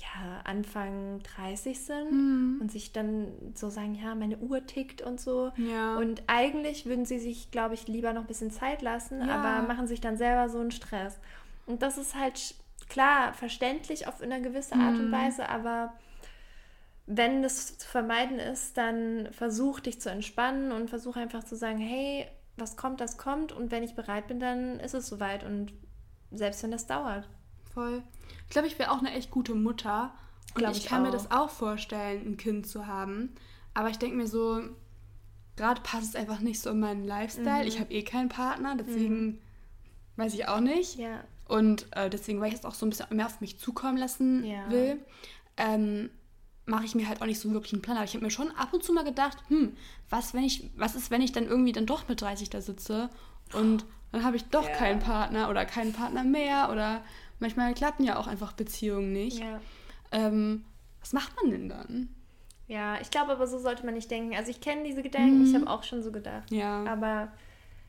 [0.00, 2.58] ja, Anfang 30 sind mhm.
[2.60, 5.52] und sich dann so sagen, ja, meine Uhr tickt und so.
[5.56, 5.96] Ja.
[5.96, 9.34] Und eigentlich würden sie sich, glaube ich, lieber noch ein bisschen Zeit lassen, ja.
[9.34, 11.18] aber machen sich dann selber so einen Stress.
[11.66, 12.54] Und das ist halt
[12.88, 15.06] klar verständlich auf eine gewisse Art mhm.
[15.06, 15.92] und Weise, aber
[17.06, 21.78] wenn das zu vermeiden ist, dann versuch dich zu entspannen und versuch einfach zu sagen,
[21.78, 22.26] hey,
[22.56, 25.72] was kommt, das kommt und wenn ich bereit bin, dann ist es soweit und
[26.30, 27.28] selbst wenn das dauert.
[27.78, 28.02] Voll.
[28.46, 30.12] Ich glaube, ich wäre auch eine echt gute Mutter.
[30.56, 31.06] Und ich, ich, kann auch.
[31.06, 33.36] mir das auch vorstellen, ein Kind zu haben.
[33.72, 34.60] Aber ich denke mir so,
[35.54, 37.62] gerade passt es einfach nicht so in meinen Lifestyle.
[37.62, 37.68] Mhm.
[37.68, 39.38] Ich habe eh keinen Partner, deswegen mhm.
[40.16, 40.98] weiß ich auch nicht.
[40.98, 41.22] Ja.
[41.46, 44.44] Und äh, deswegen, weil ich es auch so ein bisschen mehr auf mich zukommen lassen
[44.44, 44.68] ja.
[44.70, 44.98] will,
[45.56, 46.10] ähm,
[46.66, 47.96] mache ich mir halt auch nicht so wirklich einen Plan.
[47.96, 49.76] Aber ich habe mir schon ab und zu mal gedacht, hm,
[50.10, 53.08] was, wenn ich, was ist, wenn ich dann irgendwie dann doch mit 30 da sitze
[53.52, 54.74] und dann habe ich doch ja.
[54.74, 57.02] keinen Partner oder keinen Partner mehr oder
[57.38, 59.38] manchmal klappen ja auch einfach Beziehungen nicht.
[59.40, 59.60] Ja.
[60.12, 60.64] Ähm,
[61.00, 62.08] was macht man denn dann?
[62.66, 64.36] Ja, ich glaube aber so sollte man nicht denken.
[64.36, 65.46] Also ich kenne diese Gedanken, mhm.
[65.46, 66.50] ich habe auch schon so gedacht.
[66.50, 66.84] Ja.
[66.84, 67.32] Aber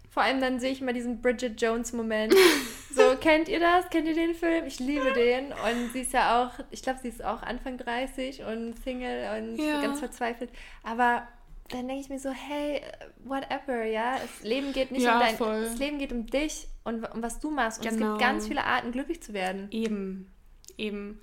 [0.10, 2.34] vor allem dann sehe ich immer diesen Bridget Jones-Moment.
[2.96, 3.90] so, kennt ihr das?
[3.90, 4.66] Kennt ihr den Film?
[4.66, 5.48] Ich liebe den.
[5.48, 9.58] Und sie ist ja auch, ich glaube, sie ist auch Anfang 30 und Single und
[9.58, 9.82] ja.
[9.82, 10.50] ganz verzweifelt.
[10.84, 11.28] Aber
[11.70, 12.82] dann denke ich mir so, hey,
[13.24, 14.14] whatever, ja.
[14.14, 15.64] Das Leben geht nicht ja, um dein, voll.
[15.64, 17.80] das Leben geht um dich und um was du machst.
[17.80, 17.94] Und genau.
[17.94, 18.32] es gibt genau.
[18.32, 19.68] ganz viele Arten, glücklich zu werden.
[19.72, 20.32] Eben,
[20.78, 21.20] eben.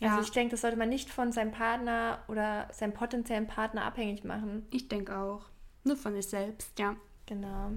[0.00, 0.10] Ja.
[0.10, 4.24] Also ich denke, das sollte man nicht von seinem Partner oder seinem potenziellen Partner abhängig
[4.24, 4.66] machen.
[4.70, 5.46] Ich denke auch.
[5.84, 6.96] Nur von sich selbst, ja.
[7.26, 7.70] Genau.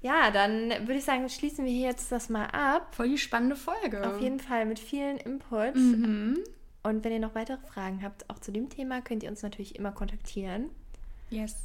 [0.00, 2.94] Ja, dann würde ich sagen, schließen wir hier jetzt das mal ab.
[2.94, 4.06] Voll die spannende Folge.
[4.06, 5.76] Auf jeden Fall mit vielen Inputs.
[5.76, 6.38] Mhm.
[6.84, 9.74] Und wenn ihr noch weitere Fragen habt, auch zu dem Thema, könnt ihr uns natürlich
[9.74, 10.70] immer kontaktieren.
[11.30, 11.56] Yes.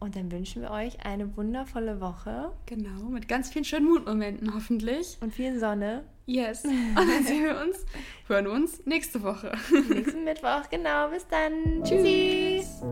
[0.00, 2.52] Und dann wünschen wir euch eine wundervolle Woche.
[2.66, 5.18] Genau, mit ganz vielen schönen Mutmomenten hoffentlich.
[5.20, 6.04] Und viel Sonne.
[6.26, 6.64] Yes.
[6.64, 7.84] Und dann sehen wir uns,
[8.28, 9.52] hören uns nächste Woche.
[9.88, 11.08] Nächsten Mittwoch, genau.
[11.08, 11.82] Bis dann.
[11.82, 12.80] Tschüss.
[12.80, 12.82] Tschüss.